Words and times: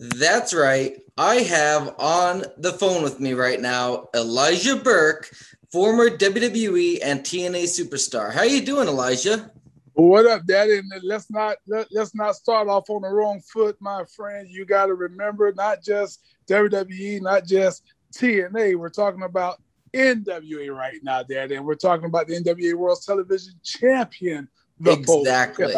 That's 0.00 0.54
right. 0.54 0.96
I 1.16 1.36
have 1.36 1.92
on 1.98 2.44
the 2.56 2.72
phone 2.72 3.02
with 3.02 3.18
me 3.18 3.32
right 3.32 3.60
now 3.60 4.08
Elijah 4.14 4.76
Burke, 4.76 5.28
former 5.72 6.08
WWE 6.08 7.00
and 7.02 7.20
TNA 7.22 7.64
superstar. 7.64 8.32
How 8.32 8.44
you 8.44 8.64
doing, 8.64 8.86
Elijah? 8.86 9.50
What 9.94 10.26
up, 10.26 10.46
Daddy? 10.46 10.78
And 10.78 10.92
let's 11.02 11.28
not 11.32 11.56
let, 11.66 11.88
let's 11.90 12.14
not 12.14 12.36
start 12.36 12.68
off 12.68 12.88
on 12.90 13.02
the 13.02 13.08
wrong 13.08 13.40
foot, 13.52 13.76
my 13.80 14.04
friend. 14.14 14.48
You 14.48 14.64
got 14.64 14.86
to 14.86 14.94
remember, 14.94 15.52
not 15.56 15.82
just 15.82 16.22
WWE, 16.46 17.20
not 17.20 17.44
just 17.44 17.82
TNA. 18.14 18.76
We're 18.76 18.90
talking 18.90 19.24
about 19.24 19.60
NWA 19.92 20.72
right 20.72 21.00
now, 21.02 21.24
Daddy, 21.24 21.56
and 21.56 21.66
we're 21.66 21.74
talking 21.74 22.06
about 22.06 22.28
the 22.28 22.40
NWA 22.40 22.74
World 22.74 23.00
Television 23.04 23.54
Champion, 23.64 24.48
the 24.80 24.92
exactly. 24.92 25.74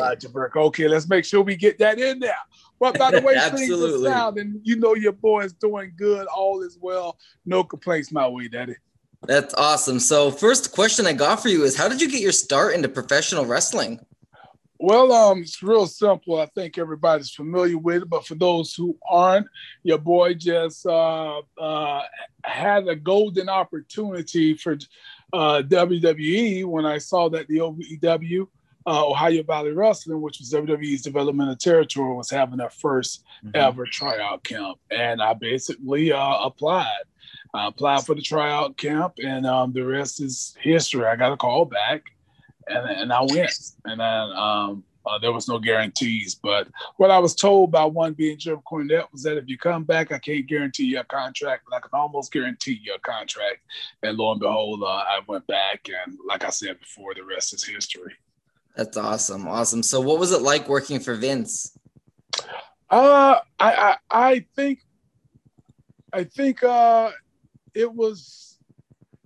Okay, 0.57 0.89
let's 0.89 1.09
make 1.09 1.25
sure 1.25 1.43
we 1.43 1.57
get 1.57 1.79
that 1.79 1.99
in 1.99 2.19
there. 2.19 2.35
But 2.79 2.99
by 2.99 3.11
the 3.11 3.21
way 3.21 3.39
things 3.51 3.71
are 3.71 4.03
sounding, 4.03 4.61
you 4.65 4.77
know 4.77 4.95
your 4.95 5.13
boy 5.13 5.45
is 5.45 5.53
doing 5.53 5.93
good. 5.97 6.27
All 6.29 6.63
is 6.63 6.79
well. 6.81 7.19
No 7.45 7.63
complaints 7.63 8.11
my 8.11 8.27
way, 8.27 8.49
Daddy. 8.49 8.77
That's 9.27 9.53
awesome. 9.55 10.01
So, 10.01 10.31
first 10.31 10.73
question 10.73 11.07
I 11.07 11.13
got 11.13 11.43
for 11.43 11.49
you 11.49 11.65
is, 11.65 11.77
how 11.77 11.89
did 11.89 12.01
you 12.01 12.11
get 12.11 12.23
your 12.23 12.33
start 12.33 12.75
into 12.75 12.89
professional 12.89 13.45
wrestling? 13.45 14.01
Well, 14.83 15.13
um, 15.13 15.43
it's 15.43 15.63
real 15.63 15.87
simple. 15.87 16.41
I 16.41 16.47
think 16.47 16.79
everybody's 16.79 17.31
familiar 17.31 17.77
with 17.77 18.05
it, 18.05 18.09
but 18.09 18.27
for 18.27 18.35
those 18.35 18.75
who 18.75 18.97
aren't, 19.07 19.47
your 19.83 19.99
boy 19.99 20.33
just 20.33 20.87
uh, 20.87 21.43
uh, 21.59 22.03
had 22.45 22.89
a 22.89 22.97
golden 22.97 23.51
opportunity 23.51 24.55
for 24.55 24.79
uh, 25.35 25.63
WWE 25.67 26.65
when 26.65 26.87
I 26.87 26.97
saw 26.97 27.29
that 27.29 27.47
the 27.47 27.59
OVW, 27.59 28.49
uh, 28.87 29.07
Ohio 29.07 29.43
Valley 29.43 29.73
Wrestling, 29.73 30.21
which 30.21 30.39
was 30.39 30.53
WWE's 30.53 31.03
developmental 31.03 31.57
territory, 31.57 32.15
was 32.15 32.31
having 32.31 32.59
their 32.59 32.69
1st 32.69 33.21
mm-hmm. 33.45 33.51
ever 33.55 33.85
tryout 33.87 34.45
camp, 34.45 34.79
and 34.91 35.23
I 35.23 35.35
basically 35.35 36.13
uh, 36.13 36.39
applied. 36.39 37.05
I 37.53 37.67
applied 37.67 38.07
for 38.07 38.15
the 38.15 38.23
tryout 38.23 38.77
camp, 38.77 39.15
and 39.19 39.47
um, 39.47 39.73
the 39.73 39.83
rest 39.83 40.21
is 40.21 40.55
history. 40.61 41.05
I 41.05 41.17
got 41.17 41.33
a 41.33 41.37
call 41.37 41.65
back 41.65 42.05
and, 42.71 42.89
and 42.89 43.13
I 43.13 43.21
went. 43.21 43.53
And 43.85 44.01
then 44.01 44.33
um, 44.37 44.85
uh, 45.05 45.19
there 45.19 45.33
was 45.33 45.49
no 45.49 45.59
guarantees. 45.59 46.35
But 46.35 46.69
what 46.97 47.11
I 47.11 47.19
was 47.19 47.35
told 47.35 47.71
by 47.71 47.85
one 47.85 48.13
being 48.13 48.39
Jim 48.39 48.61
Cornette 48.71 49.11
was 49.13 49.23
that 49.25 49.37
if 49.37 49.49
you 49.49 49.59
come 49.59 49.85
back, 49.85 50.13
I 50.13 50.19
can't 50.19 50.47
guarantee 50.47 50.85
your 50.85 51.05
contract, 51.05 51.65
but 51.69 51.77
I 51.77 51.81
can 51.81 51.91
almost 51.93 52.33
guarantee 52.33 52.81
your 52.83 52.99
contract. 52.99 53.59
And 54.03 54.17
lo 54.17 54.33
and 54.33 54.41
behold, 54.41 54.83
uh, 54.83 54.87
I 54.87 55.21
went 55.27 55.47
back, 55.47 55.89
and 55.89 56.19
like 56.27 56.45
I 56.45 56.51
said 56.51 56.79
before, 56.81 57.15
the 57.15 57.25
rest 57.25 57.55
is 57.55 57.65
history. 57.65 58.15
That's 58.77 58.97
awesome, 58.97 59.47
awesome. 59.47 59.83
So, 59.83 60.01
what 60.01 60.19
was 60.19 60.33
it 60.33 60.43
like 60.43 60.69
working 60.69 61.01
for 61.01 61.15
Vince? 61.15 61.77
Uh, 62.89 63.41
I 63.59 63.73
I, 63.73 63.97
I 64.11 64.47
think 64.57 64.81
I 66.13 66.25
think 66.25 66.63
uh, 66.63 67.11
it 67.75 67.93
was 67.93 68.59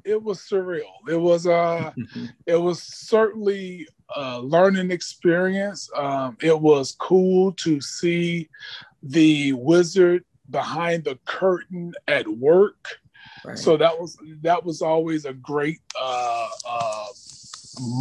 it 0.04 0.22
was 0.22 0.40
surreal. 0.40 0.92
It 1.08 1.16
was 1.16 1.46
uh 1.46 1.92
it 2.46 2.56
was 2.56 2.82
certainly 2.82 3.88
a 4.14 4.40
learning 4.40 4.90
experience. 4.90 5.90
Um, 5.96 6.36
it 6.40 6.58
was 6.58 6.96
cool 6.98 7.52
to 7.52 7.80
see 7.80 8.48
the 9.02 9.52
wizard 9.54 10.24
behind 10.50 11.04
the 11.04 11.18
curtain 11.24 11.94
at 12.06 12.28
work. 12.28 12.98
Right. 13.44 13.58
So 13.58 13.76
that 13.76 13.98
was 13.98 14.16
that 14.42 14.64
was 14.64 14.82
always 14.82 15.24
a 15.24 15.32
great 15.32 15.80
uh, 16.00 16.48
uh, 16.68 17.06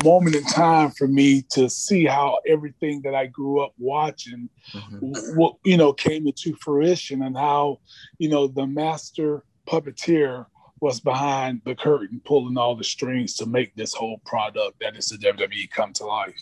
moment 0.03 0.35
in 0.35 0.43
time 0.45 0.91
for 0.91 1.07
me 1.07 1.43
to 1.51 1.69
see 1.69 2.05
how 2.05 2.39
everything 2.47 3.01
that 3.03 3.15
I 3.15 3.27
grew 3.27 3.61
up 3.61 3.73
watching, 3.77 4.49
mm-hmm. 4.73 5.37
what 5.37 5.55
you 5.63 5.77
know, 5.77 5.93
came 5.93 6.27
into 6.27 6.55
fruition, 6.55 7.23
and 7.23 7.35
how 7.35 7.79
you 8.17 8.29
know 8.29 8.47
the 8.47 8.65
master 8.65 9.43
puppeteer 9.67 10.45
was 10.81 10.99
behind 10.99 11.61
the 11.63 11.73
curtain 11.73 12.21
pulling 12.25 12.57
all 12.57 12.75
the 12.75 12.83
strings 12.83 13.35
to 13.35 13.45
make 13.45 13.73
this 13.75 13.93
whole 13.93 14.19
product 14.25 14.77
that 14.81 14.97
is 14.97 15.07
the 15.07 15.17
WWE 15.17 15.71
come 15.71 15.93
to 15.93 16.05
life. 16.05 16.35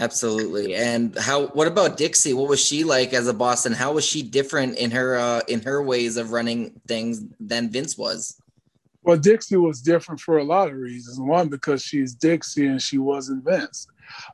Absolutely. 0.00 0.74
And 0.74 1.16
how 1.18 1.46
what 1.48 1.66
about 1.66 1.96
Dixie? 1.96 2.32
What 2.32 2.48
was 2.48 2.64
she 2.64 2.84
like 2.84 3.12
as 3.12 3.26
a 3.26 3.32
boss 3.32 3.66
and 3.66 3.74
how 3.74 3.92
was 3.92 4.04
she 4.04 4.22
different 4.22 4.76
in 4.78 4.92
her 4.92 5.16
uh, 5.16 5.40
in 5.48 5.62
her 5.62 5.82
ways 5.82 6.16
of 6.16 6.32
running 6.32 6.80
things 6.86 7.22
than 7.40 7.68
Vince 7.68 7.98
was? 7.98 8.40
Well, 9.08 9.16
Dixie 9.16 9.56
was 9.56 9.80
different 9.80 10.20
for 10.20 10.36
a 10.36 10.44
lot 10.44 10.68
of 10.68 10.74
reasons. 10.74 11.18
One, 11.18 11.48
because 11.48 11.82
she's 11.82 12.12
Dixie 12.12 12.66
and 12.66 12.80
she 12.80 12.98
wasn't 12.98 13.42
Vince. 13.42 13.86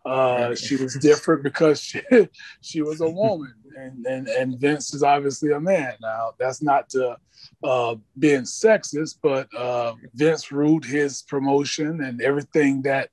Uh, 0.05 0.57
she 0.57 0.75
was 0.75 0.97
different 0.97 1.43
because 1.45 1.81
she, 1.81 2.03
she 2.61 2.83
was 2.83 3.01
a 3.01 3.09
woman, 3.09 3.55
and, 3.79 4.05
and 4.05 4.27
and 4.27 4.59
Vince 4.59 4.93
is 4.93 5.05
obviously 5.05 5.53
a 5.53 5.61
man. 5.61 5.95
Now, 6.03 6.33
that's 6.41 6.61
not 6.61 6.89
to 6.89 7.17
uh, 7.63 7.95
being 8.19 8.41
sexist, 8.41 9.19
but 9.23 9.47
uh, 9.57 9.95
Vince 10.15 10.51
ruled 10.51 10.85
his 10.85 11.23
promotion 11.23 12.03
and 12.03 12.21
everything 12.21 12.83
that 12.83 13.11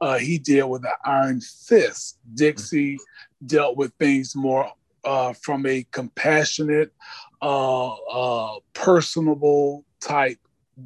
uh, 0.00 0.16
he 0.16 0.38
did 0.38 0.62
with 0.62 0.84
an 0.84 0.92
iron 1.04 1.40
fist. 1.40 2.20
Dixie 2.34 2.98
dealt 3.44 3.76
with 3.76 3.92
things 3.98 4.36
more 4.36 4.70
uh, 5.02 5.32
from 5.32 5.66
a 5.66 5.84
compassionate, 5.90 6.92
uh, 7.42 7.94
uh, 7.94 8.60
personable 8.74 9.84
type 10.00 10.38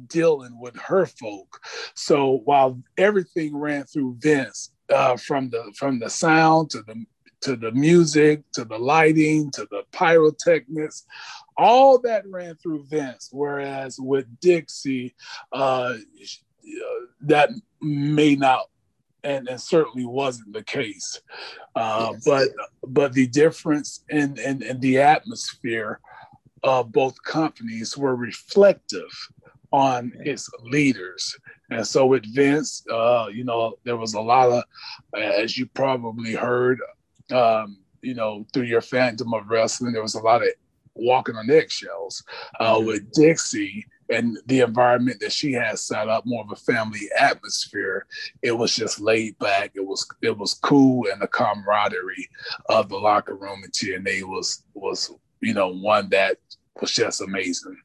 dealing 0.07 0.59
with 0.59 0.75
her 0.77 1.05
folk. 1.05 1.59
So 1.93 2.41
while 2.45 2.81
everything 2.97 3.55
ran 3.55 3.85
through 3.85 4.17
Vince, 4.19 4.71
uh, 4.93 5.17
from 5.17 5.49
the 5.49 5.73
from 5.75 5.99
the 5.99 6.09
sound 6.09 6.69
to 6.71 6.83
the 6.83 7.05
to 7.41 7.55
the 7.55 7.71
music 7.71 8.43
to 8.53 8.65
the 8.65 8.77
lighting 8.77 9.51
to 9.51 9.67
the 9.71 9.83
pyrotechnics, 9.91 11.05
all 11.57 11.99
that 11.99 12.27
ran 12.27 12.55
through 12.55 12.85
Vince. 12.85 13.29
Whereas 13.31 13.97
with 13.99 14.25
Dixie, 14.39 15.15
uh, 15.51 15.95
that 17.21 17.49
may 17.81 18.35
not 18.35 18.65
and, 19.23 19.49
and 19.49 19.59
certainly 19.59 20.05
wasn't 20.05 20.53
the 20.53 20.63
case. 20.63 21.19
Uh, 21.75 22.11
yes. 22.13 22.23
But 22.25 22.49
but 22.87 23.13
the 23.13 23.27
difference 23.27 24.03
in, 24.09 24.37
in, 24.39 24.61
in 24.61 24.79
the 24.79 24.99
atmosphere 24.99 25.99
of 26.63 26.91
both 26.91 27.21
companies 27.23 27.97
were 27.97 28.15
reflective 28.15 29.11
on 29.71 30.11
its 30.19 30.49
leaders. 30.63 31.35
And 31.69 31.85
so 31.85 32.05
with 32.05 32.33
Vince, 32.33 32.83
uh, 32.91 33.27
you 33.31 33.43
know, 33.43 33.75
there 33.83 33.97
was 33.97 34.13
a 34.13 34.21
lot 34.21 34.51
of, 34.51 34.63
as 35.19 35.57
you 35.57 35.65
probably 35.67 36.33
heard, 36.33 36.79
um, 37.31 37.77
you 38.01 38.13
know, 38.13 38.45
through 38.53 38.63
your 38.63 38.81
phantom 38.81 39.33
of 39.33 39.49
wrestling, 39.49 39.93
there 39.93 40.01
was 40.01 40.15
a 40.15 40.21
lot 40.21 40.43
of 40.43 40.49
walking 40.93 41.35
on 41.35 41.49
eggshells. 41.49 42.23
Uh. 42.59 42.81
With 42.83 43.11
Dixie 43.11 43.85
and 44.09 44.37
the 44.45 44.61
environment 44.61 45.19
that 45.19 45.31
she 45.31 45.51
had 45.51 45.79
set 45.79 46.07
up, 46.07 46.25
more 46.25 46.43
of 46.43 46.51
a 46.51 46.55
family 46.55 47.09
atmosphere, 47.19 48.05
it 48.41 48.51
was 48.51 48.75
just 48.75 48.99
laid 48.99 49.37
back. 49.39 49.71
It 49.75 49.85
was 49.85 50.07
it 50.21 50.37
was 50.37 50.53
cool, 50.55 51.07
and 51.11 51.21
the 51.21 51.27
camaraderie 51.27 52.29
of 52.69 52.89
the 52.89 52.97
locker 52.97 53.35
room 53.35 53.63
in 53.63 53.71
TNA 53.71 54.23
was 54.23 54.63
was 54.73 55.11
you 55.41 55.53
know 55.53 55.69
one 55.69 56.09
that 56.09 56.37
was 56.79 56.91
just 56.91 57.21
amazing. 57.21 57.77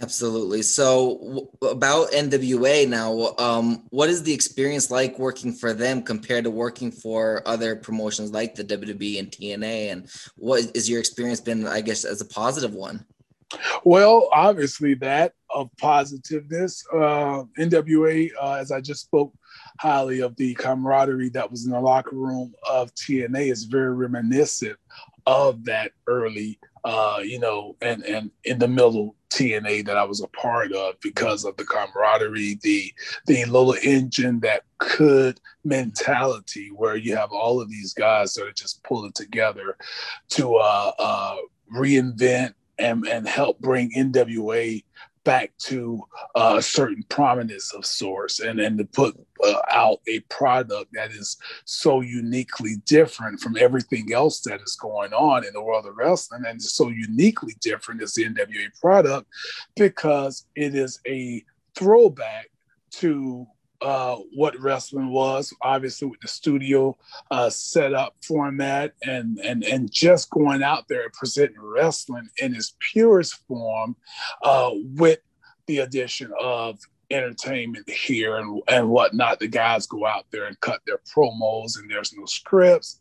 Absolutely. 0.00 0.62
So 0.62 1.50
about 1.62 2.10
NWA 2.10 2.88
now, 2.88 3.34
um, 3.38 3.84
what 3.90 4.08
is 4.08 4.24
the 4.24 4.34
experience 4.34 4.90
like 4.90 5.18
working 5.18 5.52
for 5.52 5.72
them 5.72 6.02
compared 6.02 6.44
to 6.44 6.50
working 6.50 6.90
for 6.90 7.42
other 7.46 7.76
promotions 7.76 8.32
like 8.32 8.54
the 8.56 8.64
WWE 8.64 9.18
and 9.20 9.30
TNA? 9.30 9.92
And 9.92 10.08
what 10.36 10.64
is 10.74 10.90
your 10.90 10.98
experience 10.98 11.40
been, 11.40 11.66
I 11.66 11.80
guess, 11.80 12.04
as 12.04 12.20
a 12.20 12.24
positive 12.24 12.74
one? 12.74 13.06
Well, 13.84 14.28
obviously 14.32 14.94
that 14.94 15.32
of 15.54 15.70
positiveness. 15.78 16.84
Uh, 16.92 17.44
NWA, 17.58 18.30
uh, 18.40 18.54
as 18.54 18.72
I 18.72 18.80
just 18.80 19.02
spoke 19.02 19.32
highly 19.78 20.20
of 20.20 20.34
the 20.36 20.54
camaraderie 20.54 21.30
that 21.30 21.50
was 21.50 21.64
in 21.64 21.72
the 21.72 21.80
locker 21.80 22.16
room 22.16 22.52
of 22.68 22.94
TNA, 22.94 23.52
is 23.52 23.64
very 23.64 23.94
reminiscent 23.94 24.76
of 25.26 25.64
that 25.64 25.92
early, 26.06 26.58
uh, 26.84 27.20
you 27.22 27.38
know, 27.38 27.76
and 27.80 28.04
and 28.04 28.30
in 28.44 28.58
the 28.58 28.68
middle 28.68 29.16
TNA 29.30 29.86
that 29.86 29.96
I 29.96 30.04
was 30.04 30.20
a 30.20 30.28
part 30.28 30.72
of 30.72 31.00
because 31.00 31.44
of 31.44 31.56
the 31.56 31.64
camaraderie, 31.64 32.58
the 32.62 32.92
the 33.26 33.44
little 33.46 33.74
engine 33.82 34.40
that 34.40 34.64
could 34.78 35.40
mentality 35.64 36.70
where 36.74 36.96
you 36.96 37.16
have 37.16 37.32
all 37.32 37.60
of 37.60 37.70
these 37.70 37.94
guys 37.94 38.34
that 38.34 38.46
are 38.46 38.52
just 38.52 38.82
pulling 38.84 39.12
together 39.12 39.76
to 40.30 40.56
uh, 40.56 40.92
uh, 40.98 41.36
reinvent 41.74 42.54
and, 42.78 43.06
and 43.06 43.26
help 43.26 43.58
bring 43.60 43.90
NWA 43.92 44.84
back 45.24 45.52
to 45.58 46.02
uh, 46.34 46.56
a 46.58 46.62
certain 46.62 47.02
prominence 47.08 47.72
of 47.74 47.84
source 47.84 48.40
and, 48.40 48.60
and 48.60 48.78
to 48.78 48.84
put 48.84 49.14
uh, 49.42 49.54
out 49.70 49.98
a 50.06 50.20
product 50.20 50.90
that 50.92 51.10
is 51.10 51.36
so 51.64 52.00
uniquely 52.00 52.76
different 52.86 53.40
from 53.40 53.56
everything 53.56 54.12
else 54.12 54.40
that 54.42 54.60
is 54.60 54.76
going 54.76 55.12
on 55.12 55.44
in 55.44 55.52
the 55.52 55.62
world 55.62 55.86
of 55.86 55.96
wrestling 55.96 56.44
and 56.46 56.62
so 56.62 56.88
uniquely 56.88 57.54
different 57.60 58.02
as 58.02 58.12
the 58.14 58.24
NWA 58.24 58.68
product 58.80 59.26
because 59.76 60.46
it 60.54 60.74
is 60.74 61.00
a 61.06 61.42
throwback 61.74 62.50
to 62.90 63.46
uh, 63.80 64.16
what 64.32 64.58
wrestling 64.60 65.10
was, 65.10 65.52
obviously 65.62 66.08
with 66.08 66.20
the 66.20 66.28
studio 66.28 66.96
uh, 67.30 67.50
setup 67.50 68.14
format, 68.22 68.94
and 69.02 69.38
and 69.38 69.64
and 69.64 69.92
just 69.92 70.30
going 70.30 70.62
out 70.62 70.88
there 70.88 71.04
and 71.04 71.12
presenting 71.12 71.60
wrestling 71.60 72.28
in 72.38 72.54
its 72.54 72.76
purest 72.78 73.46
form, 73.46 73.96
uh, 74.42 74.70
with 74.72 75.20
the 75.66 75.78
addition 75.78 76.32
of 76.40 76.78
entertainment 77.14 77.88
here 77.88 78.36
and, 78.36 78.60
and 78.68 78.88
whatnot. 78.88 79.38
The 79.38 79.46
guys 79.46 79.86
go 79.86 80.06
out 80.06 80.26
there 80.30 80.46
and 80.46 80.58
cut 80.60 80.80
their 80.86 80.98
promos 80.98 81.78
and 81.78 81.90
there's 81.90 82.12
no 82.14 82.24
scripts. 82.26 82.98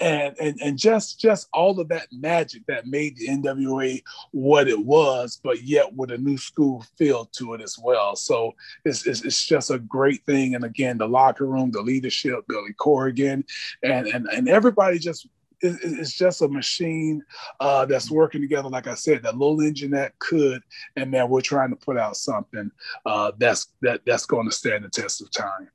And, 0.00 0.34
and 0.40 0.60
and 0.60 0.78
just 0.78 1.20
just 1.20 1.48
all 1.52 1.78
of 1.78 1.88
that 1.88 2.08
magic 2.10 2.66
that 2.66 2.86
made 2.86 3.16
the 3.16 3.28
NWA 3.28 4.02
what 4.32 4.68
it 4.68 4.78
was, 4.78 5.40
but 5.42 5.62
yet 5.62 5.94
with 5.94 6.10
a 6.10 6.18
new 6.18 6.36
school 6.36 6.84
feel 6.98 7.26
to 7.36 7.54
it 7.54 7.60
as 7.60 7.78
well. 7.82 8.16
So 8.16 8.54
it's, 8.84 9.06
it's, 9.06 9.24
it's 9.24 9.46
just 9.46 9.70
a 9.70 9.78
great 9.78 10.24
thing. 10.26 10.54
And 10.54 10.64
again, 10.64 10.98
the 10.98 11.08
locker 11.08 11.46
room, 11.46 11.70
the 11.70 11.82
leadership, 11.82 12.44
Billy 12.48 12.74
Corgan, 12.78 13.44
and 13.82 14.06
and 14.08 14.26
and 14.28 14.48
everybody 14.48 14.98
just 14.98 15.28
it's 15.62 16.12
just 16.12 16.42
a 16.42 16.48
machine 16.48 17.22
uh, 17.60 17.86
that's 17.86 18.10
working 18.10 18.40
together. 18.40 18.68
Like 18.68 18.86
I 18.86 18.94
said, 18.94 19.22
that 19.22 19.36
little 19.36 19.60
engine 19.60 19.92
that 19.92 20.18
could, 20.18 20.62
and 20.96 21.10
man, 21.10 21.28
we're 21.28 21.40
trying 21.40 21.70
to 21.70 21.76
put 21.76 21.96
out 21.96 22.16
something 22.16 22.70
uh, 23.06 23.32
that's 23.38 23.68
that 23.80 24.00
that's 24.04 24.26
going 24.26 24.48
to 24.48 24.54
stand 24.54 24.84
the 24.84 24.88
test 24.88 25.22
of 25.22 25.30
time. 25.30 25.68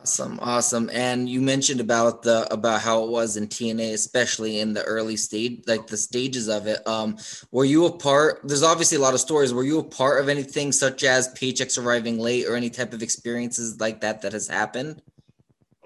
Awesome, 0.00 0.38
awesome. 0.42 0.90
And 0.92 1.28
you 1.30 1.40
mentioned 1.40 1.80
about 1.80 2.22
the 2.22 2.46
about 2.52 2.82
how 2.82 3.04
it 3.04 3.10
was 3.10 3.36
in 3.36 3.48
TNA, 3.48 3.94
especially 3.94 4.60
in 4.60 4.74
the 4.74 4.82
early 4.82 5.16
stage, 5.16 5.62
like 5.66 5.86
the 5.86 5.96
stages 5.96 6.48
of 6.48 6.66
it. 6.66 6.86
Um, 6.86 7.16
were 7.50 7.64
you 7.64 7.86
a 7.86 7.92
part? 7.92 8.40
There's 8.44 8.62
obviously 8.62 8.98
a 8.98 9.00
lot 9.00 9.14
of 9.14 9.20
stories. 9.20 9.54
Were 9.54 9.64
you 9.64 9.78
a 9.78 9.84
part 9.84 10.20
of 10.20 10.28
anything 10.28 10.72
such 10.72 11.04
as 11.04 11.32
paychecks 11.34 11.82
arriving 11.82 12.18
late 12.18 12.46
or 12.46 12.54
any 12.54 12.70
type 12.70 12.92
of 12.92 13.02
experiences 13.02 13.80
like 13.80 14.02
that 14.02 14.22
that 14.22 14.32
has 14.32 14.46
happened? 14.46 15.00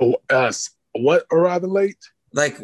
Oh, 0.01 0.17
uh, 0.29 0.53
what 0.93 1.25
arriving 1.31 1.71
late? 1.71 1.97
like 2.33 2.59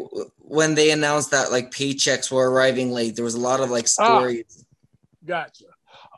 when 0.46 0.74
they 0.74 0.90
announced 0.90 1.30
that 1.30 1.50
like 1.50 1.70
paychecks 1.70 2.30
were 2.30 2.50
arriving 2.50 2.92
late 2.92 3.16
there 3.16 3.24
was 3.24 3.34
a 3.34 3.40
lot 3.40 3.60
of 3.60 3.70
like 3.70 3.86
ah, 3.98 4.18
stories. 4.18 4.58
ah, 4.60 5.26
gotcha. 5.26 5.64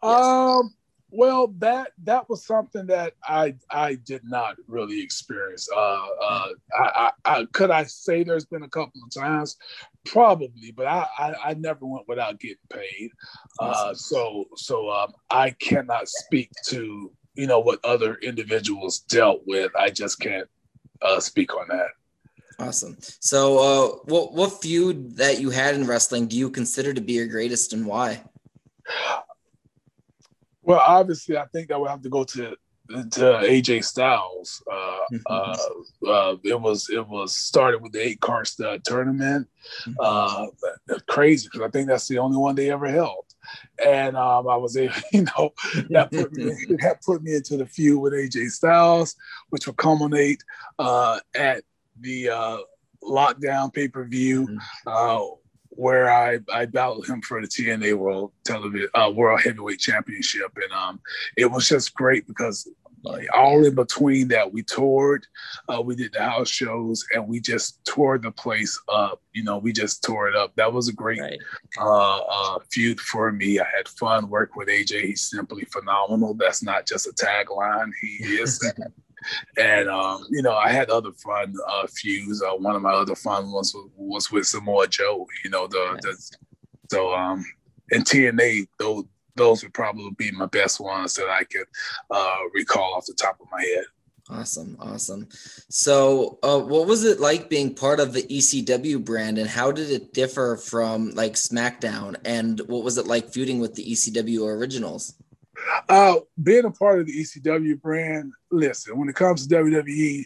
Yes. 0.03 0.25
um 0.25 0.75
well 1.11 1.55
that 1.59 1.93
that 2.03 2.29
was 2.29 2.45
something 2.45 2.87
that 2.87 3.15
i 3.25 3.55
i 3.71 3.95
did 3.95 4.23
not 4.25 4.57
really 4.67 5.01
experience. 5.01 5.69
Uh 5.75 6.07
uh 6.23 6.49
I, 6.79 6.83
I, 6.85 7.11
I 7.25 7.45
could 7.53 7.71
i 7.71 7.85
say 7.85 8.25
there's 8.25 8.45
been 8.45 8.65
a 8.65 8.69
couple 8.69 9.01
of 9.05 9.15
times? 9.15 9.57
Probably 10.05 10.73
but 10.73 10.87
i 10.87 11.07
i, 11.19 11.35
I 11.51 11.55
never 11.55 11.87
went 11.87 12.09
without 12.09 12.41
getting 12.41 12.57
paid. 12.69 13.11
Uh 13.61 13.95
so 13.95 14.47
so 14.57 14.91
um 14.91 15.13
i 15.31 15.51
cannot 15.51 16.09
speak 16.09 16.51
to 16.67 17.13
you 17.37 17.47
know 17.47 17.61
what 17.61 17.85
other 17.85 18.17
individuals 18.17 19.01
dealt 19.01 19.43
with. 19.47 19.71
I 19.77 19.91
just 19.91 20.19
can't 20.19 20.49
uh 21.01 21.21
speak 21.21 21.55
on 21.55 21.69
that 21.69 21.91
Awesome. 22.59 22.97
So, 23.21 23.59
uh, 23.59 23.89
what 24.05 24.33
what 24.33 24.63
feud 24.63 25.17
that 25.17 25.41
you 25.41 25.51
had 25.51 25.75
in 25.75 25.87
wrestling 25.87 26.27
do 26.27 26.37
you 26.37 26.51
consider 26.51 26.95
to 26.95 27.01
be 27.01 27.15
your 27.15 27.27
greatest, 27.27 27.73
and 27.73 27.87
why? 27.87 28.23
Well, 30.63 30.83
obviously, 30.85 31.37
I 31.37 31.45
think 31.47 31.71
I 31.71 31.77
would 31.77 31.91
have 31.91 32.03
to 32.03 32.09
go 32.09 32.25
to 32.25 32.57
to 32.89 33.21
AJ 33.43 33.85
Styles. 33.85 34.63
Uh, 34.71 34.99
mm-hmm. 35.13 36.07
uh, 36.07 36.11
uh, 36.11 36.37
it 36.45 36.61
was 36.61 36.89
it 36.91 37.07
was 37.07 37.37
started 37.37 37.83
with 37.83 37.93
the 37.93 38.01
eight 38.01 38.21
car 38.21 38.45
tournament. 38.85 39.49
Mm-hmm. 39.87 39.95
Uh, 40.01 40.99
crazy 41.09 41.49
because 41.51 41.67
I 41.67 41.71
think 41.71 41.89
that's 41.89 42.09
the 42.09 42.19
only 42.19 42.37
one 42.37 42.55
they 42.55 42.71
ever 42.71 42.87
held, 42.87 43.27
and 43.85 44.17
um, 44.17 44.49
I 44.49 44.57
was 44.57 44.77
able, 44.77 44.95
you 45.13 45.23
know, 45.25 45.53
that 45.91 46.11
put 46.11 46.33
me 46.33 46.45
that 46.81 47.03
put 47.05 47.23
me 47.23 47.35
into 47.35 47.57
the 47.57 47.67
feud 47.67 48.01
with 48.01 48.13
AJ 48.13 48.51
Styles, 48.51 49.15
which 49.51 49.67
will 49.67 49.75
culminate 49.75 50.43
uh, 50.79 51.21
at 51.35 51.65
the 52.01 52.29
uh, 52.29 52.59
lockdown 53.03 53.73
pay 53.73 53.89
per 53.89 54.05
view, 54.05 54.47
mm-hmm. 54.47 54.59
uh, 54.87 55.25
where 55.71 56.11
I 56.11 56.39
I 56.53 56.67
battled 56.67 57.07
him 57.07 57.23
for 57.23 57.41
the 57.41 57.49
TNA 57.49 57.95
World 57.95 58.33
Television 58.45 58.89
uh, 58.95 59.11
World 59.15 59.41
Heavyweight 59.43 59.81
Championship, 59.81 60.57
and 60.57 60.73
um, 60.73 61.01
it 61.37 61.51
was 61.51 61.69
just 61.69 61.95
great 61.95 62.27
because 62.27 62.69
all 63.35 63.65
in 63.65 63.75
between 63.75 64.29
that 64.29 64.53
we 64.53 64.63
toured 64.63 65.27
uh, 65.69 65.81
we 65.81 65.95
did 65.95 66.13
the 66.13 66.23
house 66.23 66.49
shows 66.49 67.05
and 67.15 67.27
we 67.27 67.41
just 67.41 67.85
tore 67.85 68.19
the 68.19 68.31
place 68.31 68.81
up. 68.89 69.23
You 69.33 69.45
know 69.45 69.59
we 69.59 69.73
just 69.73 70.03
tore 70.03 70.29
it 70.29 70.37
up. 70.37 70.55
That 70.57 70.73
was 70.73 70.89
a 70.89 70.93
great 70.93 71.21
right. 71.21 71.39
uh, 71.79 72.19
uh, 72.19 72.59
feud 72.71 73.01
for 73.01 73.33
me. 73.33 73.61
I 73.61 73.67
had 73.77 73.89
fun 73.89 74.29
work 74.29 74.57
with 74.57 74.69
aj 74.69 74.91
he's 74.91 75.31
simply 75.31 75.65
phenomenal. 75.67 76.35
That's 76.35 76.63
not 76.63 76.87
just 76.87 77.07
a 77.07 77.13
tagline. 77.13 77.91
He 78.01 78.25
is 78.25 78.61
and 79.57 79.89
um, 79.89 80.25
you 80.31 80.43
know, 80.43 80.55
I 80.55 80.71
had 80.71 80.91
other 80.91 81.13
fun 81.13 81.55
uh, 81.69 81.87
feuds. 81.89 82.43
Uh, 82.43 82.57
one 82.57 82.77
of 82.77 82.83
my 82.83 82.93
other 82.93 83.17
fun 83.17 83.51
ones 83.53 83.75
was, 83.75 83.91
was 83.97 84.31
with 84.33 84.47
Samoa 84.47 84.89
Joe. 84.89 85.27
You 85.45 85.51
know, 85.51 85.67
the, 85.67 85.99
the 86.03 86.37
so 86.91 87.15
um, 87.15 87.45
in 87.91 88.03
TNA, 88.03 88.69
those 88.79 89.05
those 89.37 89.63
would 89.63 89.75
probably 89.75 90.11
be 90.17 90.31
my 90.31 90.47
best 90.47 90.81
ones 90.81 91.15
that 91.15 91.29
I 91.29 91.45
could 91.45 91.67
uh, 92.11 92.39
recall 92.55 92.95
off 92.95 93.07
the 93.07 93.15
top 93.15 93.39
of 93.41 93.47
my 93.53 93.63
head. 93.63 93.85
Awesome, 94.29 94.77
awesome. 94.81 95.29
So, 95.69 96.41
uh, 96.43 96.59
what 96.59 96.89
was 96.89 97.05
it 97.05 97.21
like 97.21 97.49
being 97.49 97.75
part 97.75 98.01
of 98.01 98.13
the 98.13 98.25
ECW 98.25 99.05
brand, 99.05 99.39
and 99.39 99.49
how 99.49 99.71
did 99.71 99.91
it 99.91 100.13
differ 100.15 100.57
from 100.57 101.11
like 101.11 101.35
SmackDown? 101.35 102.17
And 102.25 102.61
what 102.67 102.83
was 102.83 102.99
it 102.99 103.07
like 103.07 103.33
feuding 103.33 103.61
with 103.61 103.75
the 103.77 103.85
ECW 103.85 104.49
originals? 104.49 105.15
Uh, 105.89 106.17
being 106.43 106.65
a 106.65 106.71
part 106.71 107.01
of 107.01 107.07
the 107.07 107.13
ECW 107.13 107.81
brand, 107.81 108.33
listen, 108.51 108.99
when 108.99 109.09
it 109.09 109.15
comes 109.15 109.47
to 109.47 109.55
WWE, 109.55 110.25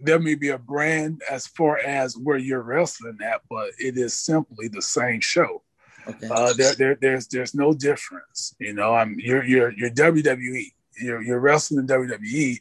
there 0.00 0.18
may 0.18 0.34
be 0.34 0.50
a 0.50 0.58
brand 0.58 1.22
as 1.30 1.46
far 1.46 1.78
as 1.78 2.16
where 2.16 2.36
you're 2.36 2.62
wrestling 2.62 3.18
at, 3.22 3.40
but 3.48 3.70
it 3.78 3.96
is 3.96 4.14
simply 4.14 4.68
the 4.68 4.82
same 4.82 5.20
show. 5.20 5.62
Okay. 6.06 6.28
Uh, 6.30 6.52
there, 6.52 6.74
there, 6.74 6.98
there's, 7.00 7.26
there's 7.28 7.54
no 7.54 7.72
difference. 7.72 8.54
You 8.58 8.74
know, 8.74 8.94
I'm 8.94 9.16
you're, 9.18 9.44
you're, 9.44 9.72
you're 9.72 9.90
WWE. 9.90 10.66
You're, 11.00 11.22
you're 11.22 11.40
wrestling 11.40 11.88
WWE, 11.88 12.60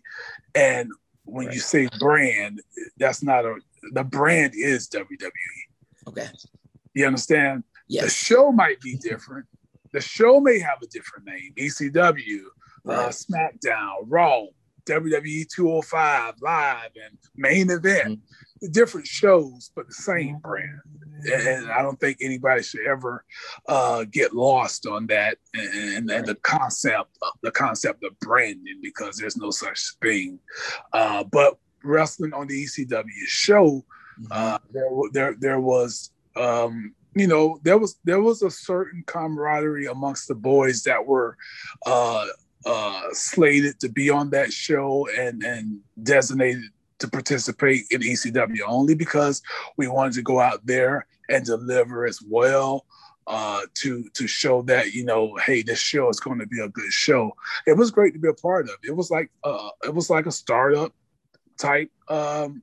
and 0.55 0.89
when 1.25 1.47
right. 1.47 1.53
you 1.53 1.61
say 1.61 1.87
brand, 1.99 2.61
that's 2.97 3.21
not 3.21 3.45
a. 3.45 3.57
The 3.91 4.03
brand 4.03 4.53
is 4.55 4.89
WWE. 4.89 5.29
Okay. 6.07 6.29
You 6.93 7.05
understand? 7.05 7.63
Yes. 7.87 8.05
The 8.05 8.09
show 8.09 8.51
might 8.51 8.79
be 8.81 8.95
different, 8.95 9.45
the 9.93 10.01
show 10.01 10.39
may 10.39 10.59
have 10.59 10.79
a 10.81 10.87
different 10.87 11.25
name 11.25 11.53
ECW, 11.57 12.39
uh, 12.87 12.91
uh, 12.91 13.09
SmackDown, 13.09 14.05
Raw, 14.07 14.45
WWE 14.85 15.47
205 15.47 16.33
Live, 16.41 16.89
and 17.05 17.17
Main 17.35 17.69
Event. 17.69 18.19
Mm-hmm. 18.19 18.71
Different 18.71 19.07
shows, 19.07 19.71
but 19.75 19.87
the 19.87 19.93
same 19.93 20.37
brand. 20.39 20.79
And 21.31 21.71
I 21.71 21.81
don't 21.81 21.99
think 21.99 22.17
anybody 22.21 22.63
should 22.63 22.85
ever 22.87 23.23
uh, 23.67 24.05
get 24.09 24.33
lost 24.33 24.87
on 24.87 25.07
that 25.07 25.37
and, 25.53 26.09
and, 26.09 26.25
the 26.25 26.35
concept, 26.35 27.17
the 27.43 27.51
concept 27.51 28.03
of 28.03 28.17
branding, 28.19 28.79
because 28.81 29.17
there's 29.17 29.37
no 29.37 29.51
such 29.51 29.95
thing. 30.01 30.39
Uh, 30.91 31.23
but 31.25 31.57
wrestling 31.83 32.33
on 32.33 32.47
the 32.47 32.63
ECW 32.63 33.05
show, 33.25 33.85
mm-hmm. 34.19 34.25
uh, 34.31 34.57
there, 34.71 34.89
there, 35.11 35.35
there 35.39 35.59
was 35.59 36.11
um, 36.35 36.93
you 37.15 37.27
know 37.27 37.59
there 37.63 37.77
was 37.77 37.97
there 38.03 38.21
was 38.21 38.41
a 38.41 38.51
certain 38.51 39.03
camaraderie 39.05 39.87
amongst 39.87 40.27
the 40.27 40.35
boys 40.35 40.83
that 40.83 41.05
were 41.05 41.37
uh, 41.85 42.25
uh, 42.65 43.01
slated 43.11 43.79
to 43.79 43.89
be 43.89 44.09
on 44.09 44.29
that 44.31 44.51
show 44.51 45.07
and 45.17 45.43
and 45.43 45.79
designated 46.01 46.63
to 46.99 47.07
participate 47.07 47.83
in 47.91 48.01
ECW 48.01 48.61
only 48.65 48.95
because 48.95 49.41
we 49.77 49.87
wanted 49.87 50.13
to 50.13 50.21
go 50.21 50.39
out 50.39 50.65
there 50.65 51.05
and 51.29 51.45
deliver 51.45 52.05
as 52.05 52.21
well 52.21 52.85
uh, 53.27 53.61
to 53.73 54.09
to 54.13 54.27
show 54.27 54.61
that 54.63 54.93
you 54.93 55.05
know, 55.05 55.35
hey, 55.45 55.61
this 55.61 55.79
show 55.79 56.09
is 56.09 56.19
going 56.19 56.39
to 56.39 56.47
be 56.47 56.59
a 56.59 56.69
good 56.69 56.91
show. 56.91 57.31
It 57.65 57.77
was 57.77 57.91
great 57.91 58.13
to 58.13 58.19
be 58.19 58.27
a 58.27 58.33
part 58.33 58.65
of. 58.65 58.75
It 58.83 58.95
was 58.95 59.09
like 59.09 59.29
uh, 59.43 59.69
it 59.83 59.93
was 59.93 60.09
like 60.09 60.25
a 60.25 60.31
startup 60.31 60.93
type 61.57 61.89
um, 62.09 62.61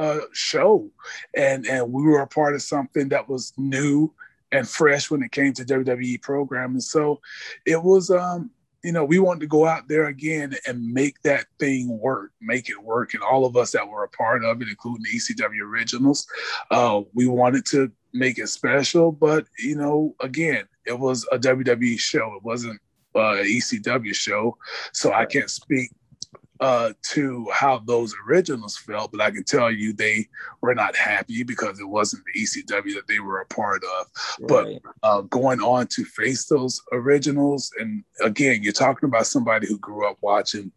uh, 0.00 0.20
show, 0.32 0.90
and 1.36 1.66
and 1.66 1.92
we 1.92 2.02
were 2.02 2.20
a 2.20 2.26
part 2.26 2.54
of 2.54 2.62
something 2.62 3.10
that 3.10 3.28
was 3.28 3.52
new 3.58 4.12
and 4.50 4.66
fresh 4.66 5.10
when 5.10 5.22
it 5.22 5.30
came 5.30 5.52
to 5.52 5.64
WWE 5.64 6.22
programming. 6.22 6.80
So 6.80 7.20
it 7.66 7.82
was, 7.82 8.10
um, 8.10 8.50
you 8.82 8.92
know, 8.92 9.04
we 9.04 9.18
wanted 9.18 9.40
to 9.40 9.46
go 9.46 9.66
out 9.66 9.88
there 9.88 10.06
again 10.06 10.56
and 10.66 10.92
make 10.92 11.20
that 11.22 11.44
thing 11.58 11.98
work, 11.98 12.32
make 12.40 12.70
it 12.70 12.82
work. 12.82 13.12
And 13.12 13.22
all 13.22 13.44
of 13.44 13.56
us 13.56 13.72
that 13.72 13.86
were 13.86 14.04
a 14.04 14.08
part 14.08 14.42
of 14.42 14.62
it, 14.62 14.68
including 14.68 15.04
the 15.04 15.18
ECW 15.18 15.60
originals, 15.60 16.26
uh, 16.70 17.02
we 17.12 17.26
wanted 17.26 17.66
to 17.66 17.92
make 18.14 18.38
it 18.38 18.48
special. 18.48 19.12
But 19.12 19.46
you 19.58 19.76
know, 19.76 20.16
again, 20.20 20.64
it 20.86 20.98
was 20.98 21.28
a 21.30 21.38
WWE 21.38 21.98
show. 21.98 22.34
It 22.36 22.42
wasn't 22.42 22.80
uh, 23.14 23.42
ECW 23.42 24.14
show, 24.14 24.56
so 24.94 25.12
I 25.12 25.26
can't 25.26 25.50
speak 25.50 25.90
uh, 26.60 26.92
to 27.02 27.48
how 27.52 27.78
those 27.78 28.14
originals 28.28 28.76
felt, 28.76 29.12
but 29.12 29.20
I 29.20 29.30
can 29.30 29.44
tell 29.44 29.70
you 29.70 29.92
they 29.92 30.28
were 30.60 30.74
not 30.74 30.94
happy 30.94 31.42
because 31.42 31.80
it 31.80 31.88
wasn't 31.88 32.22
the 32.26 32.42
ECW 32.42 32.94
that 32.94 33.06
they 33.08 33.18
were 33.18 33.40
a 33.40 33.46
part 33.46 33.82
of. 33.98 34.06
Right. 34.40 34.80
But 34.82 34.92
uh, 35.02 35.20
going 35.22 35.60
on 35.60 35.86
to 35.88 36.04
face 36.04 36.46
those 36.46 36.80
originals, 36.92 37.72
and 37.78 38.04
again, 38.22 38.62
you're 38.62 38.72
talking 38.72 39.08
about 39.08 39.26
somebody 39.26 39.68
who 39.68 39.78
grew 39.78 40.06
up 40.06 40.18
watching 40.20 40.70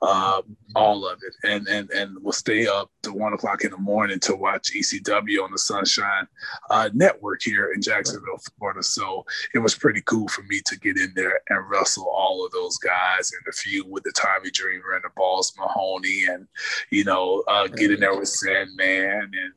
uh, 0.00 0.40
all 0.74 1.06
of 1.06 1.18
it, 1.22 1.34
and 1.48 1.66
and 1.68 1.90
and 1.90 2.22
will 2.22 2.32
stay 2.32 2.66
up 2.66 2.90
to 3.06 3.12
one 3.12 3.32
o'clock 3.32 3.64
in 3.64 3.70
the 3.70 3.78
morning 3.78 4.18
to 4.20 4.34
watch 4.34 4.72
ECW 4.72 5.42
on 5.42 5.52
the 5.52 5.58
Sunshine 5.58 6.26
uh, 6.70 6.90
Network 6.92 7.40
here 7.42 7.72
in 7.72 7.80
Jacksonville, 7.80 8.40
Florida. 8.58 8.82
So 8.82 9.24
it 9.54 9.60
was 9.60 9.74
pretty 9.76 10.02
cool 10.02 10.28
for 10.28 10.42
me 10.42 10.60
to 10.66 10.78
get 10.78 10.98
in 10.98 11.12
there 11.14 11.40
and 11.48 11.70
wrestle 11.70 12.08
all 12.08 12.44
of 12.44 12.50
those 12.52 12.76
guys 12.78 13.30
and 13.32 13.46
a 13.48 13.52
few 13.52 13.86
with 13.86 14.02
the 14.02 14.12
Tommy 14.12 14.50
Dreamer 14.50 14.94
and 14.94 15.04
the 15.04 15.10
Balls 15.16 15.54
Mahoney 15.56 16.24
and, 16.28 16.48
you 16.90 17.04
know, 17.04 17.44
uh, 17.46 17.68
getting 17.68 18.00
there 18.00 18.18
with 18.18 18.28
Sandman 18.28 19.30
and 19.32 19.52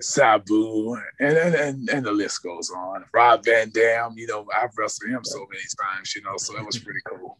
Sabu 0.00 0.94
and, 1.18 1.36
and, 1.36 1.88
and 1.88 2.04
the 2.04 2.12
list 2.12 2.42
goes 2.42 2.70
on. 2.70 3.04
Rob 3.14 3.44
Van 3.44 3.70
Dam, 3.70 4.12
you 4.16 4.26
know, 4.26 4.46
I've 4.54 4.76
wrestled 4.76 5.10
him 5.10 5.24
so 5.24 5.46
many 5.50 5.62
times, 5.80 6.14
you 6.14 6.22
know, 6.22 6.36
so 6.36 6.58
it 6.58 6.66
was 6.66 6.78
pretty 6.78 7.00
cool. 7.06 7.38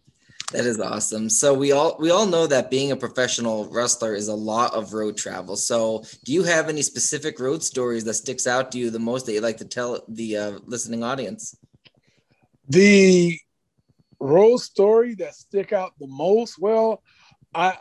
That 0.53 0.67
is 0.67 0.79
awesome. 0.79 1.31
So 1.31 1.55
we 1.55 1.73
all 1.73 1.97
we 1.99 2.11
all 2.11 2.27
know 2.27 2.47
that 2.47 2.71
being 2.71 2.93
a 2.93 2.97
professional 2.97 3.69
wrestler 3.71 4.15
is 4.15 4.29
a 4.29 4.35
lot 4.35 4.75
of 4.75 4.93
road 4.93 5.17
travel. 5.17 5.57
So 5.57 6.05
do 6.25 6.33
you 6.33 6.43
have 6.43 6.69
any 6.69 6.83
specific 6.83 7.41
road 7.41 7.63
stories 7.63 8.05
that 8.05 8.15
sticks 8.15 8.47
out 8.47 8.71
to 8.73 8.79
you 8.79 8.91
the 8.91 8.99
most 8.99 9.25
that 9.27 9.33
you'd 9.33 9.43
like 9.43 9.57
to 9.59 9.65
tell 9.65 10.05
the 10.09 10.37
uh, 10.37 10.59
listening 10.67 11.03
audience? 11.03 11.57
The 12.69 13.39
road 14.21 14.59
story 14.59 15.15
that 15.17 15.35
stick 15.35 15.73
out 15.73 15.93
the 15.99 16.07
most, 16.07 16.59
well, 16.61 17.03
I, 17.55 17.79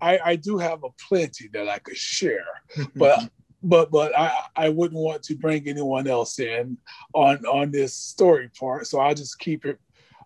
I 0.00 0.18
I 0.24 0.36
do 0.36 0.58
have 0.58 0.84
a 0.84 0.90
plenty 1.08 1.48
that 1.52 1.68
I 1.68 1.78
could 1.80 1.96
share, 1.96 2.46
but 2.94 3.28
but 3.64 3.90
but 3.90 4.16
I, 4.16 4.32
I 4.54 4.68
wouldn't 4.68 5.00
want 5.00 5.24
to 5.24 5.34
bring 5.34 5.68
anyone 5.68 6.06
else 6.06 6.38
in 6.38 6.78
on 7.14 7.44
on 7.46 7.72
this 7.72 7.94
story 7.94 8.48
part, 8.58 8.86
so 8.86 9.00
I'll 9.00 9.14
just 9.14 9.40
keep 9.40 9.64
it 9.64 9.80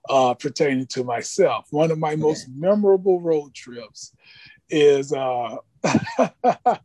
uh, 0.08 0.34
pertaining 0.34 0.86
to 0.86 1.04
myself. 1.04 1.66
One 1.70 1.90
of 1.90 1.98
my 1.98 2.12
okay. 2.12 2.20
most 2.20 2.48
memorable 2.54 3.20
road 3.20 3.54
trips 3.54 4.12
is 4.70 5.12
uh, 5.12 5.56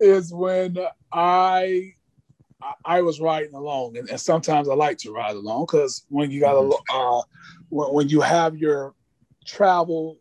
is 0.00 0.32
when 0.32 0.78
I 1.12 1.94
I 2.84 3.02
was 3.02 3.20
riding 3.20 3.54
along, 3.54 3.96
and, 3.96 4.08
and 4.10 4.20
sometimes 4.20 4.68
I 4.68 4.74
like 4.74 4.98
to 4.98 5.12
ride 5.12 5.36
along 5.36 5.66
because 5.66 6.04
when 6.08 6.30
you 6.30 6.40
got 6.40 6.56
a 6.56 6.60
mm-hmm. 6.60 6.96
uh, 6.96 7.22
when, 7.68 7.94
when 7.94 8.08
you 8.08 8.20
have 8.20 8.56
your 8.56 8.94
travel 9.46 10.18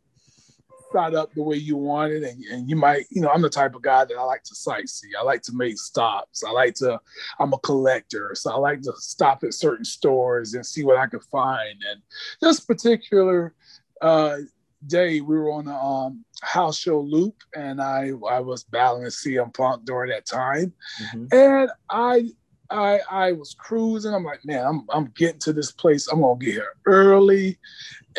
set 0.98 1.16
up 1.16 1.34
the 1.34 1.44
way 1.44 1.56
you 1.56 1.78
want 1.78 2.12
it 2.12 2.24
and, 2.24 2.44
and 2.46 2.70
you 2.70 2.76
might 2.76 3.06
you 3.10 3.22
know 3.22 3.30
i'm 3.30 3.42
the 3.42 3.50
type 3.50 3.76
of 3.76 3.82
guy 3.82 4.06
that 4.06 4.18
i 4.18 4.24
like 4.24 4.44
to 4.44 4.54
sightsee. 4.54 5.12
I 5.18 5.24
like 5.24 5.42
to 5.44 5.54
make 5.54 5.78
stops. 5.78 6.44
I 6.44 6.52
like 6.52 6.76
to 6.76 7.00
i'm 7.40 7.54
a 7.54 7.60
collector 7.60 8.32
so 8.34 8.52
i 8.52 8.58
like 8.58 8.82
to 8.82 8.94
stop 8.98 9.44
at 9.44 9.54
certain 9.54 9.86
stores 9.86 10.54
and 10.54 10.66
see 10.66 10.84
what 10.84 10.98
i 10.98 11.08
can 11.08 11.20
find. 11.20 11.82
And 11.90 12.02
this 12.42 12.60
particular 12.60 13.54
uh, 14.02 14.38
day 14.86 15.22
we 15.22 15.38
were 15.38 15.52
on 15.52 15.66
the 15.66 15.76
um, 15.76 16.24
house 16.42 16.78
show 16.78 17.00
loop 17.00 17.36
and 17.56 17.82
i 17.82 18.12
i 18.30 18.40
was 18.40 18.64
battling 18.64 19.06
cm 19.06 19.54
punk 19.54 19.86
during 19.86 20.10
that 20.12 20.26
time. 20.26 20.74
Mm-hmm. 21.02 21.26
and 21.32 21.70
i 21.90 22.30
I 22.70 23.00
I 23.10 23.32
was 23.32 23.56
cruising. 23.58 24.14
I'm 24.14 24.24
like, 24.24 24.44
man, 24.46 24.66
I'm 24.66 24.86
I'm 24.90 25.12
getting 25.16 25.40
to 25.42 25.54
this 25.54 25.72
place. 25.72 26.08
I'm 26.08 26.22
gonna 26.22 26.40
get 26.40 26.54
here 26.54 26.74
early, 26.86 27.58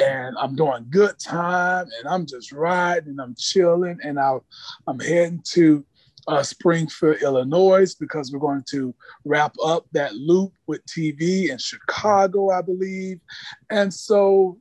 and 0.03 0.37
I'm 0.39 0.57
doing 0.57 0.87
good 0.91 1.19
time, 1.19 1.87
and 1.99 2.09
I'm 2.09 2.27
just 2.27 2.53
riding, 2.53 3.11
and 3.11 3.21
I'm 3.21 3.35
chilling, 3.39 3.99
and 4.03 4.19
I 4.19 4.37
I'm 4.87 5.01
heading 5.01 5.43
to 5.53 5.85
uh, 6.29 6.43
Springfield, 6.43 7.23
Illinois, 7.23 7.95
because 7.95 8.31
we're 8.31 8.39
going 8.39 8.65
to 8.71 8.95
wrap 9.25 9.55
up 9.65 9.87
that 9.93 10.15
loop 10.15 10.53
with 10.67 10.85
TV 10.87 11.49
in 11.51 11.59
Chicago, 11.59 12.51
I 12.51 12.63
believe, 12.63 13.21
and 13.71 13.93
so 13.93 14.59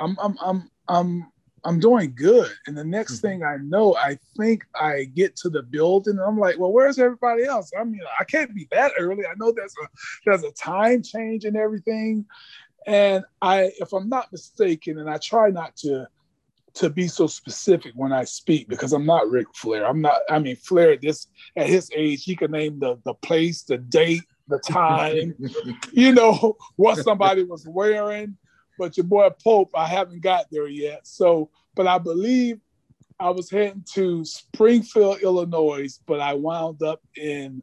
I'm 0.00 0.16
I'm 0.20 0.36
I'm 0.42 0.70
I'm 0.88 1.32
I'm 1.64 1.78
doing 1.78 2.12
good. 2.14 2.50
And 2.66 2.76
the 2.76 2.84
next 2.84 3.16
mm-hmm. 3.16 3.26
thing 3.26 3.42
I 3.44 3.56
know, 3.58 3.94
I 3.96 4.18
think 4.36 4.64
I 4.74 5.04
get 5.04 5.36
to 5.36 5.50
the 5.50 5.62
building 5.62 6.14
and 6.14 6.22
I'm 6.22 6.38
like, 6.38 6.58
well, 6.58 6.72
where's 6.72 6.98
everybody 6.98 7.44
else? 7.44 7.70
I 7.78 7.84
mean, 7.84 8.00
I 8.18 8.24
can't 8.24 8.54
be 8.54 8.66
that 8.72 8.92
early. 8.98 9.24
I 9.26 9.34
know 9.36 9.52
there's 9.52 9.74
a 9.82 9.88
there's 10.24 10.42
a 10.42 10.52
time 10.52 11.02
change 11.02 11.44
and 11.44 11.56
everything. 11.56 12.26
And 12.86 13.24
I, 13.40 13.70
if 13.78 13.92
I'm 13.92 14.08
not 14.08 14.32
mistaken, 14.32 14.98
and 14.98 15.08
I 15.08 15.18
try 15.18 15.50
not 15.50 15.76
to 15.78 16.08
to 16.74 16.88
be 16.90 17.06
so 17.06 17.26
specific 17.26 17.92
when 17.94 18.12
I 18.12 18.24
speak 18.24 18.68
because 18.68 18.92
I'm 18.92 19.06
not 19.06 19.30
Ric 19.30 19.46
Flair. 19.54 19.86
I'm 19.86 20.00
not, 20.00 20.20
I 20.30 20.38
mean, 20.38 20.56
Flair 20.56 20.92
at 20.92 21.02
this 21.02 21.26
at 21.54 21.66
his 21.66 21.90
age, 21.94 22.24
he 22.24 22.34
can 22.34 22.50
name 22.50 22.80
the 22.80 22.98
the 23.04 23.14
place, 23.14 23.62
the 23.62 23.78
date, 23.78 24.24
the 24.48 24.58
time, 24.66 25.34
you 25.92 26.12
know, 26.12 26.56
what 26.76 26.98
somebody 26.98 27.44
was 27.44 27.66
wearing 27.68 28.36
but 28.82 28.96
your 28.96 29.04
boy 29.04 29.28
Pope, 29.44 29.70
I 29.76 29.86
haven't 29.86 30.22
got 30.22 30.46
there 30.50 30.66
yet. 30.66 31.06
So, 31.06 31.50
but 31.76 31.86
I 31.86 31.98
believe 31.98 32.58
I 33.20 33.30
was 33.30 33.48
heading 33.48 33.84
to 33.94 34.24
Springfield, 34.24 35.20
Illinois, 35.20 36.00
but 36.04 36.18
I 36.18 36.34
wound 36.34 36.82
up 36.82 37.00
in 37.16 37.62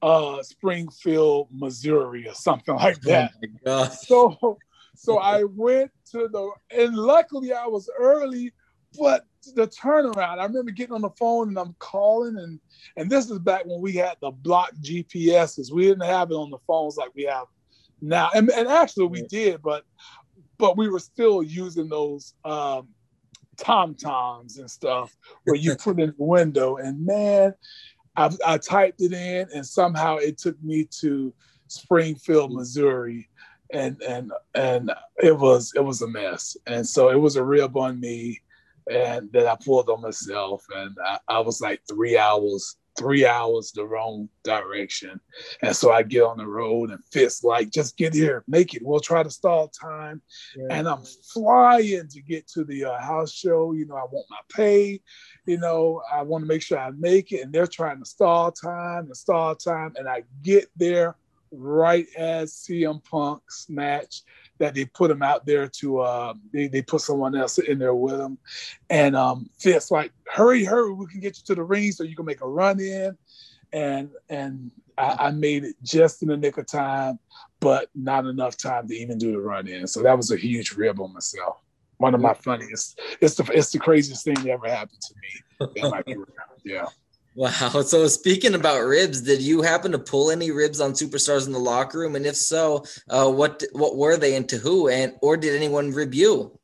uh, 0.00 0.42
Springfield, 0.42 1.48
Missouri, 1.52 2.26
or 2.26 2.32
something 2.32 2.74
like 2.74 2.96
oh 3.04 3.10
that. 3.10 3.32
Oh 3.66 3.88
so, 3.90 4.58
so 4.94 5.18
I 5.18 5.44
went 5.44 5.90
to 6.12 6.26
the, 6.32 6.50
and 6.70 6.96
luckily 6.96 7.52
I 7.52 7.66
was 7.66 7.90
early, 7.98 8.54
but 8.98 9.26
the 9.54 9.68
turnaround. 9.68 10.38
I 10.38 10.44
remember 10.44 10.70
getting 10.70 10.94
on 10.94 11.02
the 11.02 11.10
phone 11.18 11.48
and 11.48 11.58
I'm 11.58 11.76
calling, 11.80 12.38
and 12.38 12.58
and 12.96 13.10
this 13.10 13.30
is 13.30 13.40
back 13.40 13.66
when 13.66 13.82
we 13.82 13.92
had 13.92 14.16
the 14.22 14.30
block 14.30 14.72
GPSs. 14.80 15.70
We 15.70 15.82
didn't 15.82 16.06
have 16.06 16.30
it 16.30 16.34
on 16.34 16.48
the 16.48 16.60
phones 16.66 16.96
like 16.96 17.14
we 17.14 17.24
have 17.24 17.44
now, 18.00 18.30
and, 18.34 18.50
and 18.50 18.68
actually 18.68 19.06
we 19.06 19.22
did, 19.22 19.62
but 19.62 19.84
but 20.58 20.76
we 20.76 20.88
were 20.88 21.00
still 21.00 21.42
using 21.42 21.88
those 21.88 22.34
um, 22.44 22.88
TomToms 23.56 24.58
and 24.58 24.70
stuff 24.70 25.16
where 25.44 25.56
you 25.56 25.76
put 25.82 26.00
in 26.00 26.14
the 26.18 26.24
window. 26.24 26.76
And 26.76 27.04
man, 27.04 27.54
I, 28.16 28.30
I, 28.46 28.58
typed 28.58 29.00
it 29.00 29.12
in, 29.12 29.48
and 29.54 29.66
somehow 29.66 30.16
it 30.16 30.38
took 30.38 30.62
me 30.62 30.88
to 31.00 31.34
Springfield, 31.68 32.52
Missouri, 32.52 33.28
and 33.72 34.00
and 34.02 34.32
and 34.54 34.92
it 35.22 35.36
was 35.36 35.72
it 35.74 35.84
was 35.84 36.02
a 36.02 36.08
mess. 36.08 36.56
And 36.66 36.86
so 36.86 37.10
it 37.10 37.20
was 37.20 37.36
a 37.36 37.44
rib 37.44 37.76
on 37.76 38.00
me, 38.00 38.40
and 38.90 39.30
that 39.32 39.46
I 39.46 39.56
pulled 39.62 39.90
on 39.90 40.00
myself, 40.00 40.64
and 40.74 40.96
I, 41.04 41.18
I 41.28 41.38
was 41.40 41.60
like 41.60 41.80
three 41.88 42.16
hours 42.16 42.76
three 42.96 43.26
hours 43.26 43.72
the 43.72 43.84
wrong 43.84 44.28
direction. 44.42 45.20
And 45.62 45.74
so 45.74 45.92
I 45.92 46.02
get 46.02 46.22
on 46.22 46.38
the 46.38 46.46
road 46.46 46.90
and 46.90 47.04
fist 47.12 47.44
like, 47.44 47.70
just 47.70 47.96
get 47.96 48.14
here, 48.14 48.44
make 48.48 48.74
it. 48.74 48.82
We'll 48.84 49.00
try 49.00 49.22
to 49.22 49.30
stall 49.30 49.68
time. 49.68 50.22
Yeah. 50.56 50.66
And 50.70 50.88
I'm 50.88 51.02
flying 51.32 52.08
to 52.08 52.22
get 52.22 52.46
to 52.48 52.64
the 52.64 52.86
uh, 52.86 53.00
house 53.00 53.32
show. 53.32 53.72
You 53.72 53.86
know, 53.86 53.96
I 53.96 54.04
want 54.10 54.26
my 54.30 54.38
pay. 54.54 55.00
You 55.46 55.58
know, 55.58 56.02
I 56.12 56.22
want 56.22 56.42
to 56.42 56.48
make 56.48 56.62
sure 56.62 56.78
I 56.78 56.90
make 56.90 57.32
it. 57.32 57.42
And 57.42 57.52
they're 57.52 57.66
trying 57.66 57.98
to 58.00 58.06
stall 58.06 58.52
time 58.52 59.06
and 59.06 59.16
stall 59.16 59.54
time. 59.54 59.92
And 59.96 60.08
I 60.08 60.24
get 60.42 60.66
there 60.76 61.16
right 61.52 62.06
as 62.16 62.52
CM 62.52 63.02
Punk's 63.04 63.66
match 63.68 64.22
that 64.58 64.74
they 64.74 64.84
put 64.84 65.10
him 65.10 65.22
out 65.22 65.44
there 65.46 65.68
to 65.68 66.00
uh, 66.00 66.34
they, 66.52 66.68
they 66.68 66.82
put 66.82 67.00
someone 67.00 67.36
else 67.36 67.58
in 67.58 67.78
there 67.78 67.94
with 67.94 68.20
him. 68.20 68.38
And 68.90 69.16
um 69.16 69.50
Fitz 69.58 69.90
like, 69.90 70.12
hurry, 70.26 70.64
hurry, 70.64 70.92
we 70.92 71.06
can 71.06 71.20
get 71.20 71.36
you 71.36 71.44
to 71.46 71.54
the 71.54 71.62
ring 71.62 71.92
so 71.92 72.04
you 72.04 72.16
can 72.16 72.26
make 72.26 72.40
a 72.40 72.48
run 72.48 72.80
in. 72.80 73.16
And 73.72 74.10
and 74.28 74.70
I, 74.98 75.26
I 75.26 75.30
made 75.30 75.64
it 75.64 75.76
just 75.82 76.22
in 76.22 76.28
the 76.28 76.36
nick 76.36 76.56
of 76.58 76.66
time, 76.66 77.18
but 77.60 77.88
not 77.94 78.26
enough 78.26 78.56
time 78.56 78.88
to 78.88 78.94
even 78.94 79.18
do 79.18 79.32
the 79.32 79.40
run 79.40 79.68
in. 79.68 79.86
So 79.86 80.02
that 80.02 80.16
was 80.16 80.30
a 80.30 80.36
huge 80.36 80.72
rib 80.72 81.00
on 81.00 81.12
myself. 81.12 81.58
One 81.98 82.14
of 82.14 82.20
my 82.20 82.34
funniest. 82.34 83.00
It's 83.20 83.34
the 83.34 83.44
it's 83.52 83.70
the 83.70 83.78
craziest 83.78 84.24
thing 84.24 84.34
that 84.34 84.48
ever 84.48 84.68
happened 84.68 85.00
to 85.00 85.14
me 85.20 85.68
in 85.76 85.90
my 85.90 86.02
career. 86.02 86.26
Yeah. 86.64 86.86
Wow. 87.36 87.82
So 87.82 88.08
speaking 88.08 88.54
about 88.54 88.80
ribs, 88.80 89.20
did 89.20 89.42
you 89.42 89.60
happen 89.60 89.92
to 89.92 89.98
pull 89.98 90.30
any 90.30 90.50
ribs 90.50 90.80
on 90.80 90.92
superstars 90.92 91.46
in 91.46 91.52
the 91.52 91.58
locker 91.58 91.98
room? 91.98 92.16
And 92.16 92.26
if 92.26 92.34
so, 92.34 92.84
uh, 93.10 93.30
what 93.30 93.62
what 93.72 93.96
were 93.96 94.16
they 94.16 94.36
and 94.36 94.48
to 94.48 94.56
who? 94.56 94.88
And 94.88 95.14
or 95.20 95.36
did 95.36 95.54
anyone 95.54 95.92
rib 95.92 96.14
you? 96.14 96.58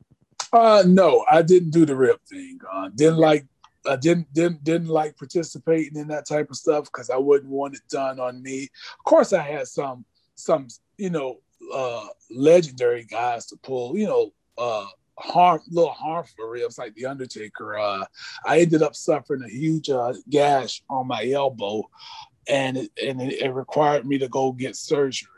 Uh, 0.53 0.83
no, 0.87 1.25
I 1.31 1.43
didn't 1.43 1.71
do 1.71 1.85
the 1.85 1.95
rib 1.95 2.19
thing. 2.29 2.59
Uh, 2.73 2.89
didn't 2.95 3.19
like 3.19 3.47
I 3.87 3.97
didn't 3.97 4.33
didn't 4.33 4.65
didn't 4.65 4.89
like 4.89 5.17
participating 5.19 5.97
in 5.97 6.09
that 6.09 6.27
type 6.27 6.51
of 6.51 6.57
stuff 6.57 6.85
because 6.85 7.11
I 7.11 7.17
wouldn't 7.17 7.51
want 7.51 7.75
it 7.75 7.83
done 7.91 8.19
on 8.19 8.43
me. 8.43 8.65
Of 8.99 9.05
course, 9.05 9.33
I 9.33 9.43
had 9.43 9.69
some 9.69 10.07
some 10.37 10.69
you 10.97 11.11
know 11.11 11.41
uh, 11.73 12.07
legendary 12.31 13.05
guys 13.05 13.47
to 13.47 13.57
pull. 13.57 13.97
You 13.97 14.07
know, 14.07 14.33
uh, 14.57 14.87
harm, 15.19 15.61
little 15.71 15.93
harmful 15.93 16.47
ribs 16.47 16.79
like 16.79 16.95
the 16.95 17.07
Undertaker. 17.07 17.79
Uh, 17.79 18.05
I 18.47 18.61
ended 18.61 18.83
up 18.83 18.95
suffering 18.95 19.43
a 19.43 19.49
huge 19.49 19.91
uh, 19.91 20.15
gash 20.29 20.83
on 20.89 21.07
my 21.07 21.29
elbow, 21.31 21.89
and 22.49 22.77
it, 22.77 22.91
and 23.03 23.21
it, 23.21 23.43
it, 23.43 23.51
required 23.51 24.07
me 24.07 24.19
to 24.19 24.29
go 24.29 24.53
get 24.53 24.77
surgery. 24.77 25.29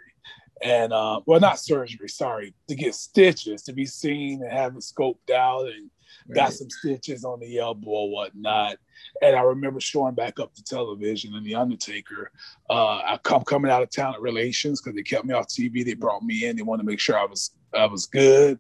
And 0.63 0.93
uh, 0.93 1.21
well, 1.27 1.41
not 1.41 1.59
surgery, 1.59 2.09
sorry, 2.09 2.55
to 2.69 2.75
get 2.75 2.95
stitches 2.95 3.63
to 3.65 3.73
be 3.73 3.85
seen 3.85 4.43
and 4.43 4.53
have 4.53 4.77
it 4.77 4.81
scoped 4.83 5.31
out 5.31 5.67
and 5.67 5.91
right. 6.29 6.35
got 6.37 6.53
some 6.53 6.71
stitches 6.71 7.25
on 7.25 7.41
the 7.41 7.59
elbow 7.59 7.91
or 7.91 8.11
whatnot. 8.11 8.79
And 9.21 9.37
I 9.37 9.43
remember 9.43 9.81
showing 9.81 10.15
back 10.15 10.41
up 10.41 10.55
to 10.55 10.65
television 10.65 11.35
and 11.35 11.45
the 11.45 11.55
Undertaker. 11.55 12.31
Uh, 12.71 12.97
I 12.99 13.19
come 13.23 13.43
coming 13.43 13.71
out 13.71 13.83
of 13.83 13.91
talent 13.91 14.23
relations 14.23 14.81
because 14.81 14.97
they 14.97 15.03
kept 15.03 15.25
me 15.25 15.35
off 15.35 15.49
TV. 15.49 15.85
They 15.85 15.95
brought 15.95 16.23
me 16.23 16.47
in. 16.47 16.57
They 16.57 16.63
wanted 16.63 16.85
to 16.85 16.87
make 16.87 17.01
sure 17.01 17.19
I 17.19 17.27
was 17.27 17.51
I 17.77 17.87
was 17.87 18.07
good. 18.07 18.59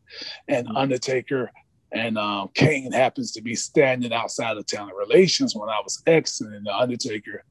And 0.48 0.66
mm-hmm. 0.66 0.76
Undertaker 0.76 1.50
and 1.92 2.18
um, 2.18 2.50
Kane 2.54 2.92
happens 2.92 3.32
to 3.32 3.42
be 3.42 3.54
standing 3.54 4.12
outside 4.12 4.56
of 4.56 4.66
talent 4.66 4.96
relations 4.96 5.54
when 5.54 5.68
I 5.68 5.80
was 5.82 6.02
exiting. 6.06 6.64
The 6.64 6.76
Undertaker 6.76 7.44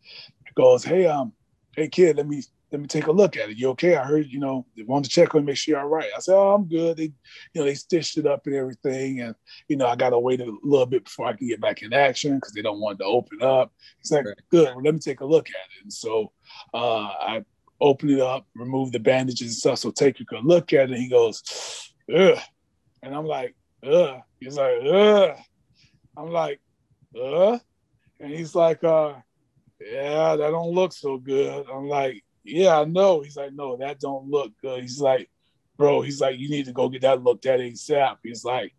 goes, 0.56 0.84
"Hey, 0.84 1.06
um, 1.06 1.34
hey 1.76 1.88
kid, 1.88 2.18
let 2.18 2.28
me 2.28 2.44
let 2.74 2.82
me 2.82 2.88
take 2.88 3.06
a 3.06 3.12
look 3.12 3.38
at 3.38 3.52
it. 3.52 3.58
You 3.58 3.70
okay? 3.70 3.96
I 3.96 4.04
heard, 4.04 4.26
you 4.28 4.40
know, 4.40 4.66
they 4.76 4.82
wanted 4.82 5.06
to 5.06 5.10
check 5.12 5.36
on 5.36 5.46
make 5.46 5.58
sure 5.58 5.76
you're 5.76 5.82
all 5.82 5.88
right. 5.88 6.10
I 6.16 6.20
said, 6.20 6.36
Oh, 6.36 6.56
I'm 6.56 6.68
good. 6.68 6.98
They, 6.98 7.04
you 7.04 7.14
know, 7.54 7.66
they 7.66 7.76
stitched 7.76 8.18
it 8.18 8.26
up 8.26 8.48
and 8.48 8.56
everything. 8.56 9.22
And, 9.22 9.36
you 9.68 9.78
know, 9.78 9.86
I 9.86 9.96
gotta 9.96 10.18
wait 10.18 10.42
a 10.42 10.52
little 10.64 10.88
bit 10.88 11.04
before 11.04 11.28
I 11.28 11.34
can 11.34 11.48
get 11.48 11.62
back 11.62 11.84
in 11.84 11.94
action 11.94 12.36
because 12.36 12.52
they 12.54 12.64
don't 12.64 12.80
want 12.80 12.98
to 12.98 13.06
open 13.06 13.44
up. 13.44 13.72
He's 14.00 14.12
like, 14.12 14.26
right. 14.26 14.36
Good, 14.50 14.70
well, 14.70 14.84
let 14.84 14.96
me 14.96 15.00
take 15.00 15.22
a 15.22 15.26
look 15.26 15.50
at 15.50 15.56
it. 15.78 15.84
And 15.84 15.94
so 15.94 16.32
uh 16.74 17.10
I 17.22 17.46
opened 17.82 18.12
it 18.12 18.22
up, 18.22 18.46
remove 18.56 18.92
the 18.92 19.00
bandages 19.00 19.48
and 19.48 19.56
stuff. 19.56 19.80
So 19.80 19.92
take 19.92 20.20
a 20.20 20.24
good 20.24 20.46
look 20.46 20.74
at 20.74 20.92
it. 20.92 20.98
he 20.98 21.10
goes, 21.10 21.92
Ugh. 22.14 22.38
And 23.02 23.16
I'm 23.16 23.26
like, 23.26 23.56
Ugh. 23.86 24.22
He's 24.40 24.58
like, 24.58 24.76
Ugh. 24.84 25.38
I'm 26.16 26.30
like, 26.30 26.60
uh, 27.20 27.58
and 28.20 28.32
he's 28.32 28.56
like, 28.56 28.84
uh, 28.84 29.14
yeah, 29.80 30.36
that 30.36 30.52
don't 30.52 30.74
look 30.74 30.94
so 30.94 31.18
good. 31.18 31.66
I'm 31.70 31.88
like, 31.88 32.24
yeah, 32.44 32.80
I 32.80 32.86
know. 32.86 33.22
He's 33.22 33.36
like, 33.36 33.54
no, 33.54 33.78
that 33.78 34.00
don't 34.00 34.30
look 34.30 34.52
good. 34.62 34.82
He's 34.82 35.00
like, 35.00 35.30
bro, 35.78 36.02
he's 36.02 36.22
like, 36.22 36.38
you 36.38 36.50
need 36.50 36.66
to 36.66 36.74
go 36.74 36.90
get 36.90 37.02
that 37.02 37.24
looked 37.24 37.46
at 37.46 37.60
ASAP. 37.60 38.18
He's 38.24 38.44
like, 38.44 38.74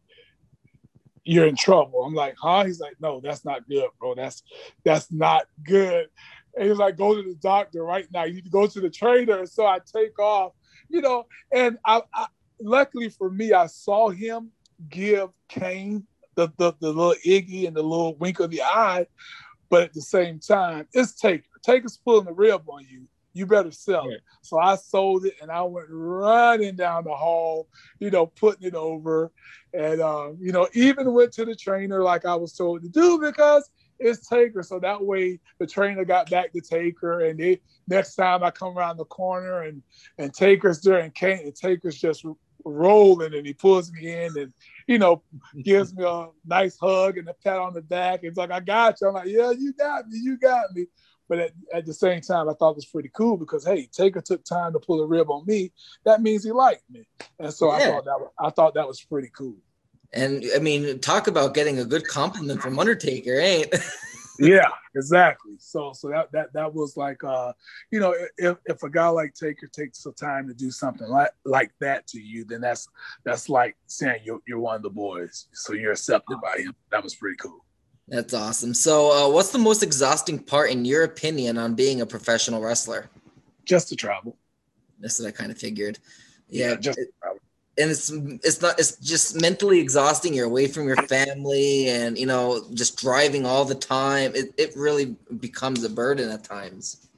you're 1.25 1.47
in 1.47 1.57
trouble. 1.57 2.05
I'm 2.05 2.15
like, 2.15 2.37
huh? 2.41 2.65
He's 2.65 2.81
like, 2.81 2.97
no, 3.01 3.21
that's 3.21 3.45
not 3.45 3.67
good, 3.69 3.89
bro. 3.99 4.15
That's 4.15 4.43
that's 4.85 5.11
not 5.11 5.47
good. 5.65 6.09
And 6.57 6.69
he's 6.69 6.79
like, 6.79 6.97
go 6.97 7.15
to 7.15 7.23
the 7.23 7.35
doctor 7.37 7.83
right 7.85 8.07
now. 8.13 8.25
You 8.25 8.35
need 8.35 8.45
to 8.45 8.51
go 8.51 8.67
to 8.67 8.81
the 8.81 8.91
trainer. 8.91 9.45
So 9.47 9.67
I 9.67 9.81
take 9.81 10.19
off, 10.19 10.53
you 10.89 11.01
know, 11.01 11.27
and 11.53 11.79
I, 11.85 12.03
I 12.13 12.27
luckily 12.61 13.09
for 13.09 13.31
me, 13.31 13.53
I 13.53 13.67
saw 13.67 14.11
him 14.11 14.51
give 14.89 15.31
Kane 15.49 16.07
the, 16.35 16.49
the, 16.59 16.75
the 16.81 16.89
little 16.89 17.15
Iggy 17.27 17.67
and 17.67 17.77
the 17.77 17.83
little 17.83 18.15
wink 18.17 18.41
of 18.41 18.51
the 18.51 18.63
eye. 18.63 19.07
But 19.69 19.83
at 19.83 19.93
the 19.95 20.03
same 20.03 20.39
time, 20.39 20.87
it's 20.93 21.15
Taker. 21.15 21.45
Taker's 21.63 21.97
pulling 21.97 22.27
the 22.27 22.33
rib 22.33 22.63
on 22.69 22.85
you 22.89 23.07
you 23.35 23.47
better 23.47 23.73
sell 23.73 24.09
it. 24.09 24.23
So 24.43 24.59
I 24.59 24.77
sold 24.77 25.27
it 25.27 25.35
and 25.43 25.51
I 25.51 25.61
went 25.63 25.89
running 25.91 26.77
down 26.77 27.05
the 27.05 27.15
hall, 27.15 27.69
you 27.99 28.11
know, 28.11 28.27
putting 28.27 28.67
it 28.67 28.77
over. 28.77 29.33
And, 29.75 30.01
um, 30.01 30.39
you 30.41 30.53
know, 30.53 30.69
even 30.73 31.13
went 31.13 31.33
to 31.33 31.45
the 31.45 31.57
trainer 31.57 32.03
like 32.03 32.25
I 32.25 32.37
was 32.37 32.55
told 32.55 32.83
to 32.83 32.89
do 32.89 33.19
because 33.19 33.69
it's 34.05 34.29
Taker. 34.29 34.63
So 34.63 34.79
that 34.81 35.03
way 35.03 35.41
the 35.59 35.67
trainer 35.67 36.05
got 36.05 36.31
back 36.31 36.53
to 36.53 36.61
Taker. 36.61 37.21
And 37.21 37.41
they, 37.41 37.61
next 37.89 38.15
time 38.15 38.45
I 38.45 38.51
come 38.51 38.77
around 38.77 38.99
the 38.99 39.07
corner 39.07 39.63
and, 39.63 39.83
and 40.19 40.33
Taker's 40.33 40.81
there 40.83 40.99
and 40.99 41.15
Kane, 41.15 41.41
and 41.45 41.57
Taker's 41.57 41.99
just 41.99 42.25
rolling 42.65 43.35
and 43.35 43.47
he 43.47 43.55
pulls 43.55 43.91
me 43.93 44.13
in 44.13 44.39
and, 44.39 44.53
you 44.87 44.99
know, 44.99 45.23
gives 45.63 45.95
me 45.95 46.05
a 46.05 46.29
nice 46.47 46.79
hug 46.79 47.19
and 47.19 47.29
a 47.29 47.35
pat 47.35 47.59
on 47.59 47.73
the 47.73 47.83
back. 47.83 48.21
It's 48.23 48.37
like, 48.37 48.51
I 48.51 48.61
got 48.61 49.01
you. 49.01 49.09
I'm 49.09 49.15
like, 49.15 49.29
yeah, 49.29 49.51
you 49.51 49.73
got 49.73 50.07
me. 50.09 50.19
You 50.19 50.37
got 50.37 50.73
me. 50.75 50.87
But 51.27 51.39
at, 51.39 51.53
at, 51.73 51.87
the 51.87 51.95
same 51.95 52.21
time, 52.21 52.51
I 52.51 52.53
thought 52.53 52.73
it 52.73 52.77
was 52.77 52.85
pretty 52.85 53.11
cool 53.15 53.39
because 53.39 53.65
hey, 53.65 53.89
Taker 53.91 54.21
took 54.21 54.45
time 54.45 54.75
to 54.75 54.79
pull 54.79 55.01
a 55.01 55.07
rib 55.07 55.31
on 55.31 55.47
me. 55.47 55.73
That 56.05 56.21
means 56.21 56.45
he 56.45 56.53
liked 56.53 56.83
me, 56.91 57.07
and 57.39 57.53
so 57.53 57.73
yeah. 57.73 57.77
I 57.77 57.87
thought 57.87 58.05
that 58.05 58.21
was, 58.21 58.31
I 58.39 58.51
thought 58.51 58.75
that 58.75 58.87
was 58.87 59.01
pretty 59.01 59.31
cool. 59.35 59.57
And 60.15 60.45
I 60.55 60.61
mean, 60.61 61.01
talk 61.01 61.27
about 61.27 61.55
getting 61.55 61.81
a 61.81 61.85
good 61.85 62.07
compliment 62.07 62.63
from 62.63 62.79
Undertaker, 62.79 63.39
ain't? 63.39 63.75
yeah, 64.39 64.69
exactly. 64.95 65.55
So 65.59 65.93
so 65.93 66.09
that 66.09 66.31
that 66.33 66.53
that 66.53 66.73
was 66.73 66.97
like 66.97 67.23
uh, 67.25 67.53
you 67.91 68.01
know, 68.01 68.15
if 68.39 68.57
if 68.67 68.83
a 68.83 68.91
guy 68.91 69.09
like 69.09 69.35
Taker 69.35 69.67
takes 69.67 70.03
the 70.03 70.13
time 70.13 70.47
to 70.49 70.55
do 70.55 70.71
something 70.71 71.09
like 71.09 71.31
like 71.45 71.73
that 71.81 72.07
to 72.09 72.21
you, 72.21 72.45
then 72.45 72.61
that's 72.61 72.89
that's 73.25 73.49
like 73.49 73.77
saying 73.87 74.21
you're 74.25 74.41
you're 74.47 74.61
one 74.61 74.77
of 74.77 74.83
the 74.83 74.91
boys. 74.91 75.49
So 75.53 75.73
you're 75.73 75.93
accepted 75.93 76.39
by 76.41 76.59
him. 76.59 76.75
That 76.91 77.03
was 77.03 77.15
pretty 77.17 77.37
cool. 77.37 77.65
That's 78.07 78.35
awesome. 78.35 78.75
So, 78.75 79.11
uh, 79.11 79.33
what's 79.33 79.51
the 79.51 79.59
most 79.59 79.83
exhausting 79.83 80.39
part, 80.39 80.71
in 80.71 80.85
your 80.85 81.05
opinion, 81.05 81.57
on 81.57 81.75
being 81.75 82.03
a 82.03 82.07
professional 82.07 82.61
wrestler? 82.61 83.09
Just 83.65 83.89
the 83.89 83.97
travel. 83.97 84.37
That's 85.01 85.19
what 85.19 85.29
I 85.29 85.31
kind 85.31 85.51
of 85.51 85.59
figured. 85.59 85.99
Yeah, 86.49 86.71
yeah 86.71 86.77
just 86.77 86.99
it, 86.99 87.09
and 87.77 87.91
it's 87.91 88.11
it's 88.11 88.63
not 88.63 88.79
it's 88.79 88.97
just 88.99 89.41
mentally 89.41 89.81
exhausting. 89.81 90.35
You're 90.35 90.47
away 90.47 90.69
from 90.69 90.87
your 90.87 90.97
family, 90.97 91.89
and 91.89 92.17
you 92.17 92.27
know, 92.27 92.65
just 92.73 92.99
driving 92.99 93.47
all 93.47 93.65
the 93.65 93.75
time. 93.75 94.33
It 94.35 94.55
it 94.57 94.73
really 94.77 95.17
becomes 95.41 95.83
a 95.85 95.91
burden 95.91 96.31
at 96.31 96.45
times. 96.45 97.09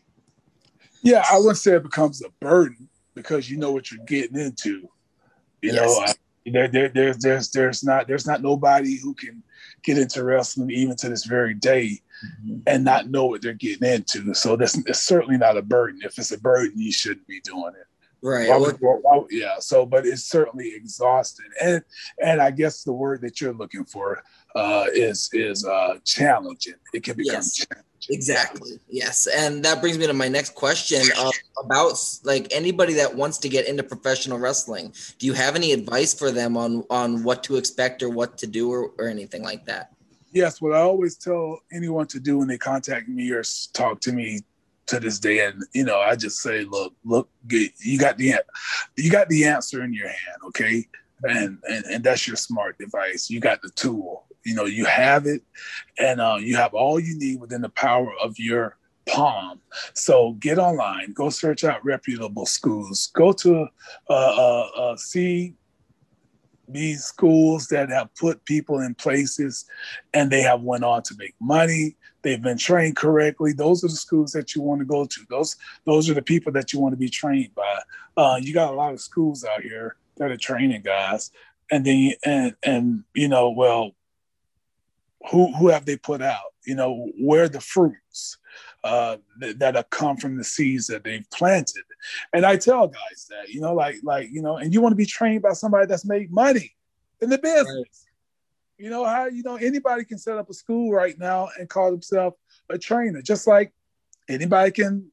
Yeah, 1.03 1.25
I 1.31 1.39
wouldn't 1.39 1.59
say 1.59 1.77
it 1.77 1.83
becomes 1.83 2.23
a 2.23 2.31
burden 2.41 2.89
because 3.15 3.51
you 3.51 3.59
know 3.59 3.73
what 3.73 3.91
you're 3.91 4.05
getting 4.07 4.39
into. 4.39 4.89
You 5.63 5.73
yes. 5.73 5.77
know, 5.77 6.05
I, 6.05 6.15
there, 6.51 6.69
there, 6.69 6.89
there's 6.89 7.19
there's 7.19 7.51
there's 7.51 7.85
not 7.85 8.09
there's 8.09 8.27
not 8.27 8.43
nobody 8.43 8.99
who 8.99 9.15
can 9.15 9.43
get 9.83 9.99
into 9.99 10.25
wrestling 10.25 10.71
even 10.71 10.97
to 10.97 11.09
this 11.09 11.25
very 11.25 11.55
day 11.55 12.01
mm-hmm. 12.25 12.61
and 12.67 12.85
not 12.85 13.11
know 13.11 13.27
what 13.27 13.43
they're 13.43 13.53
getting 13.53 13.89
into. 13.89 14.33
So 14.33 14.57
that's 14.57 14.77
it's 14.87 15.03
certainly 15.03 15.37
not 15.37 15.57
a 15.57 15.63
burden. 15.63 16.01
If 16.03 16.19
it's 16.19 16.33
a 16.33 16.41
burden, 16.41 16.79
you 16.81 16.93
shouldn't 16.93 17.27
be 17.27 17.41
doing 17.41 17.73
it. 17.79 17.87
Right. 18.27 18.49
Why 18.49 18.57
would, 18.57 18.77
why, 18.81 19.23
yeah. 19.31 19.61
So, 19.61 19.87
but 19.87 20.05
it's 20.05 20.25
certainly 20.25 20.75
exhausting, 20.75 21.47
and 21.63 21.81
and 22.21 22.43
I 22.43 22.51
guess 22.51 22.83
the 22.83 22.93
word 22.93 23.21
that 23.21 23.41
you're 23.41 23.53
looking 23.53 23.85
for 23.85 24.25
uh, 24.57 24.87
is 24.93 25.31
is 25.33 25.65
uh, 25.65 25.99
challenging. 26.05 26.75
It 26.93 27.05
can 27.05 27.17
become 27.17 27.35
yes. 27.35 27.55
challenging. 27.55 27.85
Exactly. 28.11 28.81
Yes, 28.89 29.29
and 29.29 29.65
that 29.65 29.81
brings 29.81 29.97
me 29.97 30.09
to 30.09 30.13
my 30.13 30.27
next 30.27 30.57
question 30.57 31.03
uh, 31.17 31.31
about 31.65 32.03
like 32.25 32.49
anybody 32.51 32.95
that 32.95 33.15
wants 33.15 33.39
to 33.39 33.49
get 33.49 33.69
into 33.69 33.85
professional 33.85 34.41
wrestling. 34.41 34.93
Do 35.21 35.27
you 35.27 35.33
have 35.33 35.55
any 35.55 35.71
advice 35.71 36.13
for 36.13 36.33
them 36.33 36.57
on 36.57 36.83
on 36.91 37.23
what 37.23 37.45
to 37.45 37.55
expect 37.55 38.03
or 38.03 38.09
what 38.09 38.39
to 38.39 38.49
do 38.49 38.73
or, 38.73 38.91
or 38.99 39.07
anything 39.07 39.45
like 39.45 39.67
that? 39.67 39.93
Yes, 40.33 40.61
what 40.61 40.73
I 40.73 40.81
always 40.81 41.17
tell 41.17 41.61
anyone 41.73 42.09
to 42.09 42.19
do 42.19 42.39
when 42.39 42.49
they 42.49 42.59
contact 42.59 43.07
me 43.07 43.31
or 43.31 43.45
talk 43.73 44.01
to 44.01 44.13
me 44.13 44.41
to 44.87 45.01
this 45.01 45.19
day, 45.19 45.45
and 45.45 45.63
you 45.75 45.85
know, 45.85 45.99
I 45.99 46.17
just 46.17 46.39
say, 46.39 46.65
look, 46.65 46.95
look, 47.05 47.29
you 47.51 47.99
got 47.99 48.19
the 48.19 48.35
you 48.97 49.11
got 49.11 49.29
the 49.29 49.45
answer 49.45 49.83
in 49.83 49.93
your 49.93 50.09
hand, 50.09 50.39
okay, 50.47 50.87
and 51.23 51.59
and, 51.69 51.85
and 51.87 52.05
that's 52.05 52.27
your 52.27 52.37
smart 52.37 52.79
device. 52.79 53.31
You 53.31 53.41
got 53.41 53.63
the 53.63 53.71
tool 53.71 54.27
you 54.47 54.55
know, 54.55 54.65
you 54.65 54.85
have 54.85 55.27
it, 55.27 55.43
and 55.99 56.21
uh, 56.21 56.37
you 56.39 56.57
have 56.57 56.73
all 56.73 57.01
you 57.01 57.19
need 57.19 57.41
within 57.41 57.63
the 57.63 57.69
power 57.69 58.13
of 58.23 58.39
your 58.39 58.77
palm. 59.07 59.61
So 59.93 60.33
get 60.35 60.59
online, 60.59 61.13
go 61.13 61.31
search 61.31 61.65
out 61.65 61.85
reputable 61.85 62.47
schools, 62.47 63.11
go 63.13 63.33
to 63.33 63.67
uh, 64.09 64.13
uh, 64.13 64.69
uh, 64.77 64.97
see 64.97 65.55
these 66.69 67.05
schools 67.05 67.69
that 67.69 67.89
have 67.91 68.15
put 68.15 68.45
people 68.45 68.81
in 68.81 68.95
places 68.95 69.65
and 70.15 70.31
they 70.31 70.43
have 70.43 70.63
went 70.63 70.85
on 70.85 71.03
to 71.05 71.15
make 71.19 71.35
money. 71.41 71.97
They've 72.23 72.43
been 72.43 72.59
trained 72.59 72.97
correctly. 72.97 73.53
Those 73.53 73.85
are 73.85 73.89
the 73.89 73.95
schools 73.95 74.33
that 74.33 74.55
you 74.55 74.63
want 74.63 74.81
to 74.81 74.85
go 74.85 75.05
to. 75.05 75.21
Those 75.31 75.57
those 75.85 76.11
are 76.11 76.15
the 76.15 76.23
people 76.23 76.53
that 76.53 76.73
you 76.73 76.81
want 76.81 76.93
to 76.93 76.99
be 76.99 77.09
trained 77.09 77.55
by. 77.55 77.81
Uh, 78.17 78.39
you 78.41 78.53
got 78.53 78.73
a 78.73 78.77
lot 78.77 78.93
of 78.93 79.01
schools 79.01 79.45
out 79.45 79.63
here 79.63 79.97
that 80.17 80.31
are 80.31 80.37
training 80.37 80.83
guys. 80.83 81.31
And 81.71 81.85
then 81.85 82.13
and 82.25 82.55
and 82.63 83.05
you 83.15 83.29
know 83.29 83.51
well 83.51 83.93
who 85.31 85.53
who 85.55 85.69
have 85.69 85.85
they 85.85 85.97
put 85.97 86.23
out? 86.23 86.53
You 86.65 86.75
know, 86.75 87.11
where 87.19 87.49
the 87.49 87.61
fruits 87.61 88.39
uh, 88.85 89.17
that, 89.39 89.59
that 89.59 89.75
have 89.75 89.91
come 89.91 90.17
from 90.17 90.37
the 90.37 90.45
seeds 90.45 90.87
that 90.89 91.05
they've 91.05 91.29
planted. 91.31 91.83
And 92.33 92.45
I 92.45 92.57
tell 92.57 92.89
guys 92.89 93.27
that, 93.31 93.49
you 93.49 93.61
know, 93.61 93.75
like 93.75 93.97
like 94.03 94.29
you 94.33 94.43
know, 94.43 94.57
and 94.57 94.73
you 94.73 94.81
want 94.81 94.93
to 94.93 94.97
be 94.97 95.07
trained 95.07 95.43
by 95.43 95.53
somebody 95.53 95.87
that's 95.87 96.05
made 96.05 96.31
money 96.31 96.75
in 97.21 97.31
the 97.31 97.39
business. 97.39 97.67
Right. 97.67 97.87
You 98.79 98.91
know 98.91 99.05
how 99.05 99.27
you 99.27 99.43
know 99.43 99.57
anybody 99.57 100.05
can 100.05 100.19
set 100.19 100.37
up 100.37 100.51
a 100.51 100.55
school 100.55 100.93
right 100.93 101.19
now 101.19 101.49
and 101.59 101.69
call 101.69 101.91
themselves 101.91 102.37
a 102.69 102.79
trainer, 102.79 103.23
just 103.23 103.47
like 103.47 103.73
anybody 104.29 104.71
can 104.71 105.11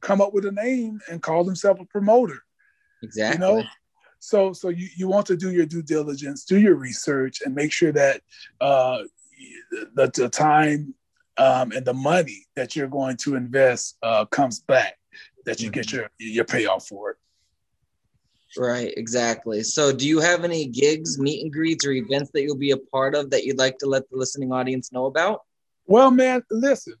come 0.00 0.20
up 0.20 0.34
with 0.34 0.44
a 0.44 0.52
name 0.52 1.00
and 1.10 1.22
call 1.22 1.44
themselves 1.44 1.80
a 1.80 1.84
promoter. 1.84 2.42
Exactly. 3.02 3.34
You 3.34 3.40
know, 3.40 3.64
so 4.18 4.52
so 4.52 4.68
you, 4.68 4.88
you 4.96 5.08
want 5.08 5.26
to 5.26 5.36
do 5.36 5.52
your 5.52 5.66
due 5.66 5.82
diligence, 5.82 6.44
do 6.44 6.58
your 6.58 6.74
research, 6.74 7.42
and 7.44 7.54
make 7.54 7.72
sure 7.72 7.92
that 7.92 8.20
uh, 8.60 8.98
the, 9.94 10.10
the 10.14 10.28
time 10.28 10.94
um, 11.38 11.72
and 11.72 11.84
the 11.84 11.94
money 11.94 12.46
that 12.56 12.74
you're 12.74 12.88
going 12.88 13.16
to 13.18 13.36
invest 13.36 13.96
uh, 14.02 14.24
comes 14.26 14.60
back, 14.60 14.98
that 15.46 15.60
you 15.60 15.70
get 15.70 15.86
mm-hmm. 15.86 15.96
your 15.96 16.10
your 16.18 16.44
payoff 16.44 16.86
for 16.86 17.12
it. 17.12 17.16
Right, 18.58 18.92
exactly. 18.96 19.62
So, 19.62 19.92
do 19.92 20.08
you 20.08 20.20
have 20.20 20.44
any 20.44 20.66
gigs, 20.66 21.18
meet 21.18 21.42
and 21.42 21.52
greets, 21.52 21.86
or 21.86 21.92
events 21.92 22.30
that 22.32 22.42
you'll 22.42 22.56
be 22.56 22.70
a 22.70 22.76
part 22.76 23.14
of 23.14 23.30
that 23.30 23.44
you'd 23.44 23.58
like 23.58 23.78
to 23.78 23.86
let 23.86 24.08
the 24.10 24.16
listening 24.16 24.52
audience 24.52 24.92
know 24.92 25.06
about? 25.06 25.42
Well, 25.86 26.10
man, 26.10 26.42
listen, 26.50 26.94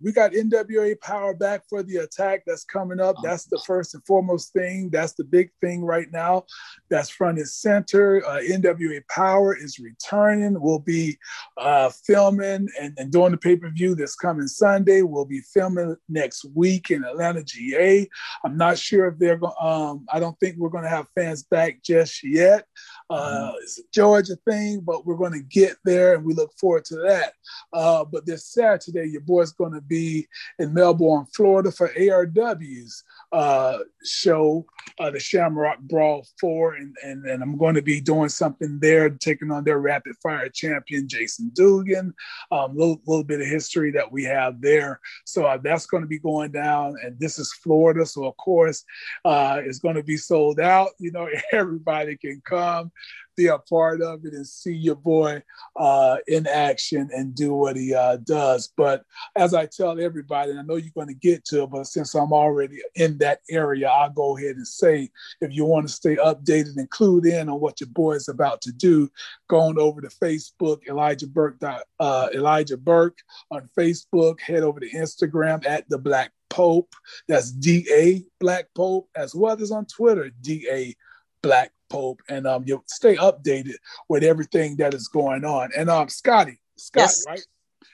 We 0.00 0.12
got 0.12 0.32
NWA 0.32 1.00
Power 1.00 1.34
back 1.34 1.62
for 1.68 1.82
the 1.82 1.96
attack 1.96 2.42
that's 2.46 2.64
coming 2.64 3.00
up. 3.00 3.16
That's 3.22 3.44
the 3.44 3.58
first 3.66 3.94
and 3.94 4.04
foremost 4.04 4.52
thing. 4.52 4.90
That's 4.90 5.14
the 5.14 5.24
big 5.24 5.50
thing 5.62 5.84
right 5.84 6.08
now. 6.12 6.44
That's 6.90 7.08
front 7.08 7.38
and 7.38 7.48
center. 7.48 8.22
Uh, 8.26 8.40
NWA 8.40 9.00
Power 9.08 9.56
is 9.56 9.78
returning. 9.78 10.60
We'll 10.60 10.80
be 10.80 11.16
uh, 11.56 11.90
filming 12.06 12.68
and, 12.78 12.94
and 12.98 13.10
doing 13.10 13.32
the 13.32 13.38
pay 13.38 13.56
per 13.56 13.70
view 13.70 13.94
this 13.94 14.14
coming 14.14 14.48
Sunday. 14.48 15.00
We'll 15.00 15.24
be 15.24 15.40
filming 15.40 15.96
next 16.10 16.44
week 16.54 16.90
in 16.90 17.02
Atlanta, 17.02 17.42
GA. 17.42 18.06
I'm 18.44 18.58
not 18.58 18.76
sure 18.76 19.08
if 19.08 19.18
they're 19.18 19.38
going. 19.38 19.54
Um, 19.60 20.04
I 20.12 20.20
don't 20.20 20.38
think 20.40 20.56
we're 20.58 20.68
going 20.68 20.84
to 20.84 20.90
have 20.90 21.08
fans 21.14 21.42
back 21.42 21.82
just 21.82 22.22
yet. 22.22 22.66
Uh, 23.10 23.48
mm-hmm. 23.50 23.56
It's 23.62 23.78
a 23.78 23.82
Georgia 23.92 24.36
thing, 24.48 24.80
but 24.80 25.04
we're 25.04 25.16
going 25.16 25.32
to 25.32 25.42
get 25.42 25.76
there, 25.84 26.14
and 26.14 26.24
we 26.24 26.32
look 26.32 26.52
forward 26.58 26.84
to 26.86 26.96
that. 26.96 27.34
Uh, 27.72 28.04
but 28.04 28.24
this 28.24 28.46
Saturday, 28.46 29.10
your 29.10 29.20
boy's 29.20 29.52
going 29.52 29.72
to 29.72 29.80
be 29.80 30.26
in 30.58 30.72
Melbourne, 30.72 31.26
Florida 31.34 31.70
for 31.70 31.88
ARW's 31.88 33.04
uh, 33.32 33.78
show, 34.04 34.64
uh, 34.98 35.10
the 35.10 35.20
Shamrock 35.20 35.80
Brawl 35.80 36.26
4. 36.40 36.74
And, 36.74 36.96
and, 37.02 37.24
and 37.26 37.42
I'm 37.42 37.58
going 37.58 37.74
to 37.74 37.82
be 37.82 38.00
doing 38.00 38.28
something 38.28 38.78
there, 38.80 39.10
taking 39.10 39.50
on 39.50 39.64
their 39.64 39.78
rapid 39.78 40.16
fire 40.22 40.48
champion, 40.48 41.08
Jason 41.08 41.50
Dugan. 41.54 42.14
A 42.52 42.54
um, 42.54 42.76
little, 42.76 43.00
little 43.06 43.24
bit 43.24 43.40
of 43.40 43.46
history 43.46 43.90
that 43.92 44.10
we 44.10 44.24
have 44.24 44.60
there. 44.60 45.00
So 45.24 45.44
uh, 45.44 45.58
that's 45.58 45.86
going 45.86 46.02
to 46.02 46.08
be 46.08 46.18
going 46.18 46.52
down. 46.52 46.96
And 47.02 47.18
this 47.18 47.38
is 47.38 47.52
Florida. 47.52 48.06
So, 48.06 48.24
of 48.24 48.36
course, 48.36 48.84
uh, 49.24 49.60
it's 49.64 49.78
going 49.80 49.96
to 49.96 50.02
be 50.02 50.16
sold 50.16 50.60
out. 50.60 50.90
You 50.98 51.12
know, 51.12 51.28
everybody 51.52 52.16
can 52.16 52.40
come 52.44 52.92
be 53.36 53.46
a 53.48 53.58
part 53.58 54.00
of 54.00 54.24
it 54.24 54.32
and 54.32 54.46
see 54.46 54.72
your 54.72 54.94
boy 54.94 55.42
uh, 55.76 56.16
in 56.28 56.46
action 56.46 57.10
and 57.12 57.34
do 57.34 57.52
what 57.52 57.76
he 57.76 57.94
uh, 57.94 58.16
does. 58.18 58.72
But 58.76 59.02
as 59.36 59.54
I 59.54 59.66
tell 59.66 60.00
everybody, 60.00 60.52
and 60.52 60.60
I 60.60 60.62
know 60.62 60.76
you're 60.76 60.92
going 60.94 61.08
to 61.08 61.14
get 61.14 61.44
to 61.46 61.64
it, 61.64 61.70
but 61.70 61.86
since 61.86 62.14
I'm 62.14 62.32
already 62.32 62.78
in 62.94 63.18
that 63.18 63.40
area, 63.50 63.88
I'll 63.88 64.10
go 64.10 64.36
ahead 64.36 64.56
and 64.56 64.66
say 64.66 65.10
if 65.40 65.52
you 65.52 65.64
want 65.64 65.88
to 65.88 65.92
stay 65.92 66.16
updated 66.16 66.76
and 66.76 66.90
clued 66.90 67.26
in 67.26 67.48
on 67.48 67.60
what 67.60 67.80
your 67.80 67.90
boy 67.90 68.12
is 68.12 68.28
about 68.28 68.62
to 68.62 68.72
do, 68.72 69.10
going 69.48 69.78
over 69.78 70.00
to 70.00 70.08
Facebook, 70.08 70.86
Elijah 70.88 71.26
Burke, 71.26 71.56
uh, 72.00 72.28
Elijah 72.34 72.76
Burke 72.76 73.18
on 73.50 73.68
Facebook, 73.76 74.40
head 74.40 74.62
over 74.62 74.80
to 74.80 74.90
Instagram 74.90 75.66
at 75.66 75.88
the 75.88 75.98
Black 75.98 76.32
Pope. 76.50 76.94
That's 77.26 77.50
D 77.50 77.86
A 77.92 78.22
Black 78.38 78.66
Pope, 78.76 79.08
as 79.16 79.34
well 79.34 79.60
as 79.60 79.72
on 79.72 79.86
Twitter, 79.86 80.30
D 80.40 80.68
A 80.70 80.94
Black 81.42 81.72
Pope, 81.88 82.20
and 82.28 82.46
um, 82.46 82.64
you 82.66 82.82
stay 82.86 83.16
updated 83.16 83.76
with 84.08 84.22
everything 84.22 84.76
that 84.76 84.94
is 84.94 85.08
going 85.08 85.44
on. 85.44 85.70
And 85.76 85.90
um, 85.90 86.08
Scotty, 86.08 86.58
Scott, 86.76 87.02
yes. 87.02 87.24
right? 87.26 87.46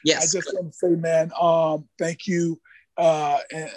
Yes. 0.05 0.35
I 0.35 0.39
just 0.39 0.55
want 0.55 0.73
to 0.73 0.79
say, 0.79 0.91
man, 0.91 1.31
um, 1.41 1.89
thank 1.99 2.27
you. 2.27 2.61
Uh, 2.97 3.39
and 3.53 3.71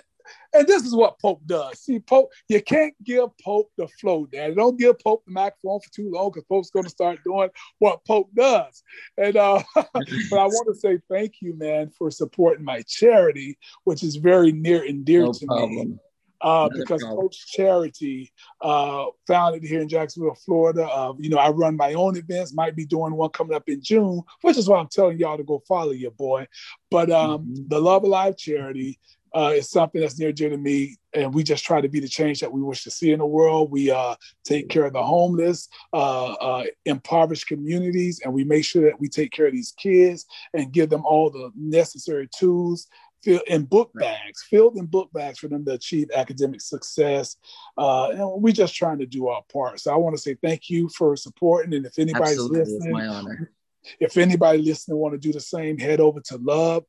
and 0.53 0.67
this 0.67 0.83
is 0.83 0.95
what 0.95 1.19
Pope 1.19 1.41
does. 1.45 1.79
See, 1.79 1.99
Pope, 1.99 2.31
you 2.47 2.61
can't 2.61 2.93
give 3.03 3.29
Pope 3.43 3.71
the 3.77 3.87
flow, 3.99 4.25
Daddy. 4.25 4.55
Don't 4.55 4.79
give 4.79 4.99
Pope 4.99 5.23
the 5.25 5.33
microphone 5.33 5.79
for 5.81 5.89
too 5.93 6.11
long 6.11 6.29
because 6.29 6.45
Pope's 6.45 6.69
going 6.69 6.85
to 6.85 6.89
start 6.89 7.19
doing 7.25 7.49
what 7.79 8.05
Pope 8.05 8.29
does. 8.33 8.83
And 9.17 9.35
uh, 9.35 9.61
but 9.75 9.85
I 9.93 10.45
want 10.45 10.67
to 10.73 10.79
say 10.79 10.99
thank 11.09 11.35
you, 11.41 11.57
man, 11.57 11.89
for 11.97 12.11
supporting 12.11 12.63
my 12.63 12.83
charity, 12.87 13.57
which 13.83 14.03
is 14.03 14.15
very 14.15 14.51
near 14.51 14.83
and 14.83 15.03
dear 15.03 15.23
no 15.23 15.33
to 15.33 15.45
problem. 15.45 15.89
me 15.89 15.97
uh, 16.43 16.69
because 16.77 17.01
Coach 17.01 17.47
Charity, 17.47 18.31
uh, 18.61 19.05
founded 19.25 19.63
here 19.63 19.81
in 19.81 19.87
Jacksonville, 19.87 20.35
Florida. 20.35 20.85
Uh, 20.85 21.13
you 21.17 21.29
know, 21.29 21.37
I 21.37 21.49
run 21.49 21.77
my 21.77 21.93
own 21.93 22.17
events. 22.17 22.53
Might 22.53 22.75
be 22.75 22.85
doing 22.85 23.15
one 23.15 23.29
coming 23.29 23.55
up 23.55 23.67
in 23.67 23.81
June, 23.81 24.21
which 24.41 24.57
is 24.57 24.67
why 24.67 24.79
I'm 24.79 24.89
telling 24.89 25.17
y'all 25.17 25.37
to 25.37 25.43
go 25.43 25.63
follow 25.67 25.91
your 25.91 26.11
boy. 26.11 26.47
But 26.91 27.09
um, 27.11 27.41
mm-hmm. 27.41 27.67
the 27.69 27.79
Love 27.79 28.03
Alive 28.03 28.37
Charity 28.37 28.99
uh, 29.33 29.53
is 29.55 29.69
something 29.69 30.01
that's 30.01 30.19
near 30.19 30.31
dear 30.31 30.49
to 30.49 30.57
me, 30.57 30.97
and 31.13 31.33
we 31.33 31.43
just 31.43 31.63
try 31.63 31.81
to 31.81 31.89
be 31.89 31.99
the 31.99 32.07
change 32.07 32.41
that 32.41 32.51
we 32.51 32.61
wish 32.61 32.83
to 32.83 32.91
see 32.91 33.11
in 33.11 33.19
the 33.19 33.25
world. 33.25 33.71
We 33.71 33.89
uh, 33.89 34.15
take 34.43 34.69
care 34.69 34.85
of 34.85 34.93
the 34.93 35.01
homeless, 35.01 35.69
uh, 35.93 36.33
uh, 36.33 36.63
impoverished 36.85 37.47
communities, 37.47 38.21
and 38.23 38.33
we 38.33 38.43
make 38.43 38.65
sure 38.65 38.83
that 38.83 38.99
we 38.99 39.07
take 39.07 39.31
care 39.31 39.47
of 39.47 39.53
these 39.53 39.73
kids 39.77 40.25
and 40.53 40.71
give 40.71 40.89
them 40.89 41.05
all 41.05 41.31
the 41.31 41.51
necessary 41.55 42.29
tools 42.37 42.87
in 43.25 43.63
book 43.63 43.91
bags, 43.93 44.43
filled 44.43 44.77
in 44.77 44.85
book 44.85 45.11
bags 45.13 45.39
for 45.39 45.47
them 45.47 45.65
to 45.65 45.73
achieve 45.73 46.09
academic 46.15 46.61
success. 46.61 47.37
Uh, 47.77 48.09
and 48.09 48.41
we're 48.41 48.53
just 48.53 48.75
trying 48.75 48.99
to 48.99 49.05
do 49.05 49.27
our 49.27 49.43
part. 49.51 49.79
So 49.79 49.93
I 49.93 49.95
want 49.95 50.15
to 50.15 50.21
say 50.21 50.35
thank 50.41 50.69
you 50.69 50.89
for 50.89 51.15
supporting. 51.15 51.73
And 51.73 51.85
if 51.85 51.97
anybody's 51.99 52.33
Absolutely. 52.33 52.59
listening, 52.59 52.81
it's 52.81 52.93
my 52.93 53.07
honor. 53.07 53.51
If 53.99 54.17
anybody 54.17 54.61
listening 54.61 54.97
want 54.97 55.13
to 55.13 55.19
do 55.19 55.33
the 55.33 55.41
same, 55.41 55.77
head 55.77 55.99
over 55.99 56.21
to 56.27 56.37
love 56.37 56.85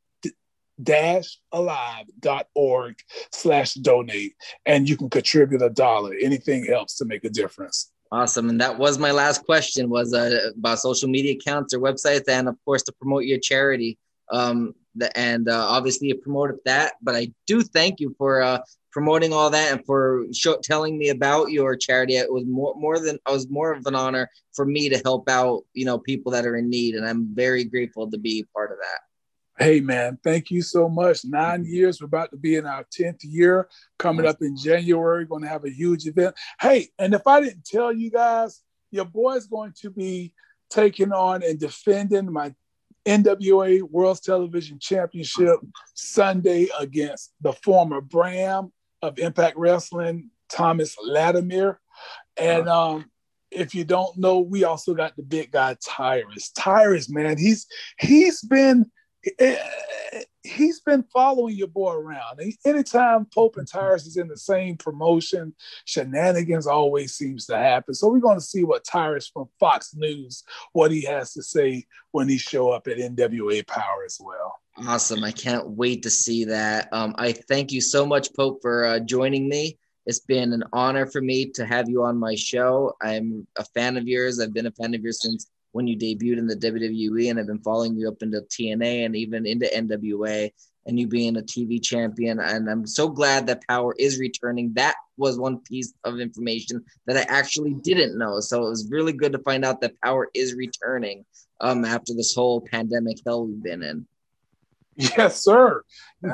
dash 0.83 1.38
alive.org 1.53 2.97
slash 3.33 3.75
donate 3.75 4.35
and 4.66 4.88
you 4.88 4.97
can 4.97 5.09
contribute 5.09 5.62
a 5.62 5.70
dollar 5.70 6.14
anything 6.20 6.64
helps 6.64 6.97
to 6.97 7.05
make 7.05 7.25
a 7.25 7.31
difference 7.31 7.92
awesome 8.11 8.49
and 8.49 8.61
that 8.61 8.77
was 8.77 8.99
my 8.99 9.12
last 9.12 9.44
question 9.44 9.88
was 9.88 10.12
uh, 10.12 10.51
about 10.57 10.81
social 10.81 11.09
media 11.09 11.35
accounts 11.35 11.73
or 11.73 11.79
websites 11.79 12.29
and 12.29 12.49
of 12.49 12.57
course 12.64 12.83
to 12.83 12.92
promote 12.92 13.25
your 13.25 13.38
charity 13.38 13.97
um, 14.33 14.75
and 15.15 15.49
uh, 15.49 15.67
obviously 15.69 16.09
you 16.09 16.17
promoted 16.17 16.57
that. 16.65 16.95
But 17.03 17.17
I 17.17 17.33
do 17.47 17.63
thank 17.63 18.01
you 18.01 18.15
for 18.19 18.43
uh, 18.43 18.61
promoting 18.91 19.33
all 19.33 19.51
that 19.51 19.73
and 19.73 19.85
for 19.85 20.25
show, 20.33 20.59
telling 20.63 20.97
me 20.97 21.09
about 21.09 21.51
your 21.51 21.77
charity. 21.77 22.17
It 22.17 22.33
was 22.33 22.45
more 22.47 22.75
more 22.77 22.99
than 22.99 23.19
I 23.27 23.33
was 23.33 23.49
more 23.51 23.73
of 23.73 23.87
an 23.87 23.95
honor 23.95 24.31
for 24.53 24.65
me 24.65 24.89
to 24.89 24.99
help 24.99 25.29
out 25.29 25.65
you 25.73 25.85
know 25.85 25.99
people 25.99 26.33
that 26.33 26.47
are 26.47 26.57
in 26.57 26.71
need, 26.71 26.95
and 26.95 27.07
I'm 27.07 27.35
very 27.35 27.65
grateful 27.65 28.11
to 28.11 28.19
be 28.19 28.47
part 28.55 28.73
of 28.73 28.79
that. 28.79 29.01
Hey 29.65 29.81
man, 29.81 30.19
thank 30.25 30.51
you 30.51 30.63
so 30.63 30.89
much. 30.89 31.25
9 31.25 31.61
mm-hmm. 31.61 31.73
years. 31.73 32.01
We're 32.01 32.07
about 32.07 32.31
to 32.33 32.37
be 32.37 32.57
in 32.57 32.67
our 32.67 32.85
tenth 32.91 33.23
year. 33.23 33.69
Coming 33.99 34.27
up 34.27 34.43
in 34.43 34.57
January, 34.57 35.27
going 35.27 35.43
to 35.43 35.49
have 35.49 35.65
a 35.65 35.71
huge 35.71 36.07
event. 36.07 36.35
Hey, 36.61 36.89
and 36.99 37.15
if 37.15 37.27
I 37.27 37.41
didn't 37.41 37.65
tell 37.65 37.93
you 37.93 38.11
guys, 38.11 38.61
your 38.91 39.05
boy's 39.05 39.47
going 39.47 39.73
to 39.83 39.91
be 39.91 40.33
taking 40.71 41.13
on 41.13 41.43
and 41.43 41.59
defending 41.59 42.33
my 42.33 42.55
NWA 43.07 43.83
World 43.83 44.21
Television 44.23 44.79
Championship 44.79 45.59
Sunday 45.95 46.69
against 46.79 47.33
the 47.40 47.53
former 47.53 48.01
Bram 48.01 48.73
of 49.03 49.19
Impact 49.19 49.57
Wrestling, 49.57 50.31
Thomas 50.49 50.97
Latimer. 51.03 51.81
And 52.37 52.69
um, 52.69 53.05
if 53.51 53.75
you 53.75 53.85
don't 53.85 54.17
know, 54.17 54.40
we 54.40 54.64
also 54.64 54.95
got 54.95 55.17
the 55.17 55.23
big 55.23 55.53
guy 55.53 55.77
Tyrus. 55.85 56.51
Tyrus, 56.51 57.11
man, 57.11 57.38
he's 57.38 57.67
he's 57.99 58.40
been 58.43 58.90
he's 60.43 60.81
been 60.81 61.05
following 61.13 61.57
your 61.57 61.69
boy 61.69 61.95
around. 61.95 62.41
Anytime 62.65 63.27
Pope 63.27 63.57
and 63.57 63.67
Tyrus 63.67 64.07
is 64.07 64.17
in 64.17 64.29
the 64.29 64.37
same 64.37 64.77
promotion, 64.77 65.55
shenanigans 65.87 66.67
always 66.67 67.15
seems 67.15 67.47
to 67.47 67.57
happen. 67.57 67.95
So 67.95 68.09
we're 68.09 68.21
going 68.21 68.39
to 68.39 68.45
see 68.45 68.65
what 68.65 68.85
Tyrus 68.85 69.29
from 69.29 69.49
Fox 69.59 69.95
News, 69.95 70.45
what 70.73 70.91
he 70.91 71.03
has 71.03 71.33
to 71.35 71.43
say 71.43 71.87
when 72.13 72.29
he 72.29 72.39
show 72.39 72.71
up 72.71 72.87
at 72.87 72.99
NWA 72.99 73.67
Power 73.67 74.05
as 74.05 74.19
well. 74.21 74.57
Awesome. 74.77 75.23
I 75.23 75.33
can't 75.33 75.71
wait 75.71 76.03
to 76.03 76.11
see 76.11 76.45
that. 76.47 76.89
Um, 76.93 77.15
I 77.17 77.33
thank 77.33 77.73
you 77.73 77.81
so 77.81 78.05
much, 78.05 78.35
Pope, 78.35 78.59
for 78.61 78.85
uh, 78.85 79.01
joining 79.01 79.49
me. 79.49 79.79
It's 80.07 80.21
been 80.21 80.53
an 80.53 80.65
honor 80.73 81.07
for 81.07 81.23
me 81.23 81.47
to 81.53 81.65
have 81.65 81.89
you 81.89 82.03
on 82.03 82.19
my 82.19 82.35
show. 82.35 82.95
I'm 83.01 83.47
a 83.57 83.65
fan 83.65 83.97
of 83.97 84.07
yours. 84.07 84.39
I've 84.39 84.53
been 84.53 84.67
a 84.67 84.73
fan 84.73 84.95
of 84.95 85.01
yours 85.01 85.23
since 85.23 85.49
when 85.75 85.89
you 85.89 85.97
debuted 85.97 86.39
in 86.39 86.47
the 86.47 86.55
WWE, 86.55 87.31
and 87.31 87.41
I've 87.41 87.49
been 87.49 87.59
following 87.59 87.97
you 87.97 88.07
up 88.07 88.23
into 88.23 88.41
TNA 88.43 89.07
and 89.07 89.17
even 89.17 89.45
into 89.45 89.67
NWA, 89.67 90.49
and 90.87 91.01
you 91.01 91.09
being 91.09 91.37
a 91.37 91.43
TV 91.43 91.83
champion. 91.83 92.39
And 92.39 92.71
I'm 92.71 92.87
so 92.87 93.09
glad 93.09 93.49
that 93.49 93.67
Power 93.67 93.93
is 93.99 94.21
returning. 94.21 94.73
That 94.75 94.95
was 95.17 95.37
one 95.37 95.59
piece 95.59 95.93
of 96.05 96.21
information 96.21 96.85
that 97.07 97.17
I 97.17 97.23
actually 97.23 97.75
didn't 97.75 98.17
know. 98.17 98.39
So 98.39 98.65
it 98.65 98.69
was 98.69 98.89
really 98.89 99.13
good 99.13 99.33
to 99.33 99.41
find 99.41 99.65
out 99.65 99.81
that 99.81 100.01
Power 100.01 100.31
is 100.33 100.55
returning 100.55 101.25
um, 101.61 101.85
after 101.85 102.15
this 102.15 102.37
whole 102.37 102.61
pandemic 102.61 103.17
hell 103.27 103.45
we've 103.45 103.63
been 103.63 103.83
in. 103.83 104.07
Yes, 105.17 105.43
sir. 105.43 105.83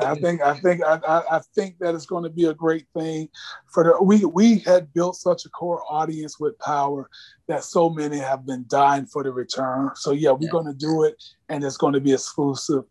I 0.01 0.15
think 0.15 0.41
I 0.41 0.57
think 0.59 0.83
I, 0.85 0.99
I 1.07 1.39
think 1.55 1.79
that 1.79 1.95
it's 1.95 2.05
going 2.05 2.23
to 2.23 2.29
be 2.29 2.45
a 2.45 2.53
great 2.53 2.85
thing 2.95 3.27
for 3.73 3.83
the 3.83 4.03
we 4.03 4.23
we 4.23 4.59
had 4.59 4.93
built 4.93 5.15
such 5.15 5.45
a 5.45 5.49
core 5.49 5.83
audience 5.89 6.39
with 6.39 6.57
power 6.59 7.09
that 7.47 7.63
so 7.63 7.89
many 7.89 8.17
have 8.19 8.45
been 8.45 8.65
dying 8.67 9.05
for 9.05 9.23
the 9.23 9.31
return. 9.31 9.89
So 9.95 10.11
yeah, 10.11 10.31
we're 10.31 10.43
yeah. 10.43 10.51
going 10.51 10.67
to 10.67 10.73
do 10.73 11.03
it, 11.03 11.21
and 11.49 11.63
it's 11.63 11.77
going 11.77 11.93
to 11.93 11.99
be 11.99 12.13
exclusive 12.13 12.83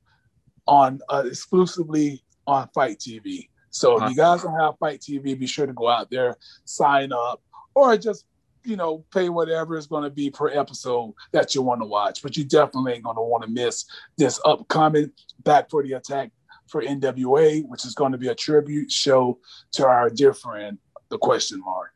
on 0.67 1.01
uh, 1.09 1.23
exclusively 1.27 2.23
on 2.47 2.69
FITE 2.75 2.99
TV. 2.99 3.49
So 3.71 4.03
if 4.03 4.11
you 4.11 4.17
guys 4.17 4.43
don't 4.43 4.59
have 4.59 4.75
FITE 4.81 5.01
TV, 5.01 5.39
be 5.39 5.47
sure 5.47 5.67
to 5.67 5.73
go 5.73 5.89
out 5.89 6.11
there, 6.11 6.37
sign 6.65 7.13
up, 7.13 7.41
or 7.75 7.97
just 7.97 8.27
you 8.65 8.77
know, 8.77 9.05
pay 9.13 9.29
whatever 9.29 9.77
is 9.77 9.87
going 9.87 10.05
to 10.05 10.11
be 10.11 10.31
per 10.31 10.49
episode 10.49 11.15
that 11.33 11.55
you 11.55 11.63
want 11.63 11.81
to 11.81 11.87
watch. 11.87 12.23
But 12.23 12.37
you 12.37 12.45
definitely 12.45 12.95
ain't 12.95 13.05
going 13.05 13.17
to 13.17 13.23
want 13.23 13.45
to 13.45 13.51
miss 13.51 13.87
this 14.17 14.41
upcoming 14.45 15.11
Back 15.45 15.71
for 15.71 15.83
the 15.83 15.95
Attack 15.95 16.31
for 16.67 16.83
NWA, 16.83 17.67
which 17.69 17.85
is 17.85 17.95
going 17.95 18.13
to 18.13 18.19
be 18.19 18.29
a 18.29 18.35
tribute 18.35 18.91
show 18.91 19.39
to 19.73 19.87
our 19.87 20.09
dear 20.09 20.33
friend, 20.33 20.79
the 21.09 21.19
question 21.19 21.61
mark. 21.61 21.93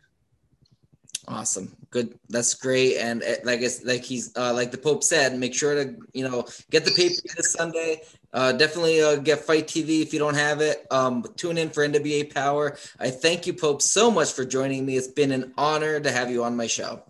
Awesome, 1.26 1.74
good. 1.90 2.18
That's 2.28 2.52
great. 2.54 2.98
And 2.98 3.22
uh, 3.22 3.36
like 3.44 3.60
it's 3.60 3.82
like 3.84 4.04
he's 4.04 4.36
uh, 4.36 4.52
like 4.52 4.70
the 4.70 4.78
Pope 4.78 5.02
said, 5.02 5.38
make 5.38 5.54
sure 5.54 5.74
to 5.74 5.96
you 6.12 6.28
know 6.28 6.44
get 6.70 6.84
the 6.84 6.90
paper 6.90 7.14
this 7.36 7.52
Sunday. 7.52 8.02
Uh, 8.34 8.50
definitely 8.50 9.00
uh, 9.00 9.14
get 9.14 9.38
FITE 9.38 9.68
TV 9.68 10.02
if 10.02 10.12
you 10.12 10.18
don't 10.18 10.34
have 10.34 10.60
it. 10.60 10.84
Um, 10.90 11.24
tune 11.36 11.56
in 11.56 11.70
for 11.70 11.86
NWA 11.86 12.34
Power. 12.34 12.76
I 12.98 13.10
thank 13.10 13.46
you, 13.46 13.54
Pope, 13.54 13.80
so 13.80 14.10
much 14.10 14.32
for 14.32 14.44
joining 14.44 14.84
me. 14.84 14.96
It's 14.96 15.06
been 15.06 15.30
an 15.30 15.54
honor 15.56 16.00
to 16.00 16.10
have 16.10 16.30
you 16.32 16.42
on 16.42 16.56
my 16.56 16.66
show. 16.66 17.04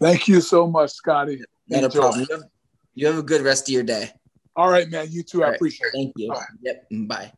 Thank 0.00 0.28
you 0.28 0.40
so 0.40 0.66
much, 0.66 0.92
Scotty. 0.92 1.42
Not 1.68 1.84
a 1.84 1.90
problem. 1.90 2.26
You 2.28 2.36
have, 2.36 2.44
you 2.94 3.06
have, 3.06 3.18
a 3.18 3.22
good 3.22 3.42
rest 3.42 3.68
of 3.68 3.74
your 3.74 3.82
day. 3.82 4.10
All 4.56 4.70
right, 4.70 4.88
man. 4.90 5.08
You 5.10 5.22
too. 5.22 5.40
All 5.40 5.44
I 5.44 5.50
right. 5.50 5.56
appreciate 5.56 5.88
it. 5.88 5.92
Thank 5.92 6.12
you. 6.16 6.34
Yep. 6.62 6.86
Bye. 7.06 7.32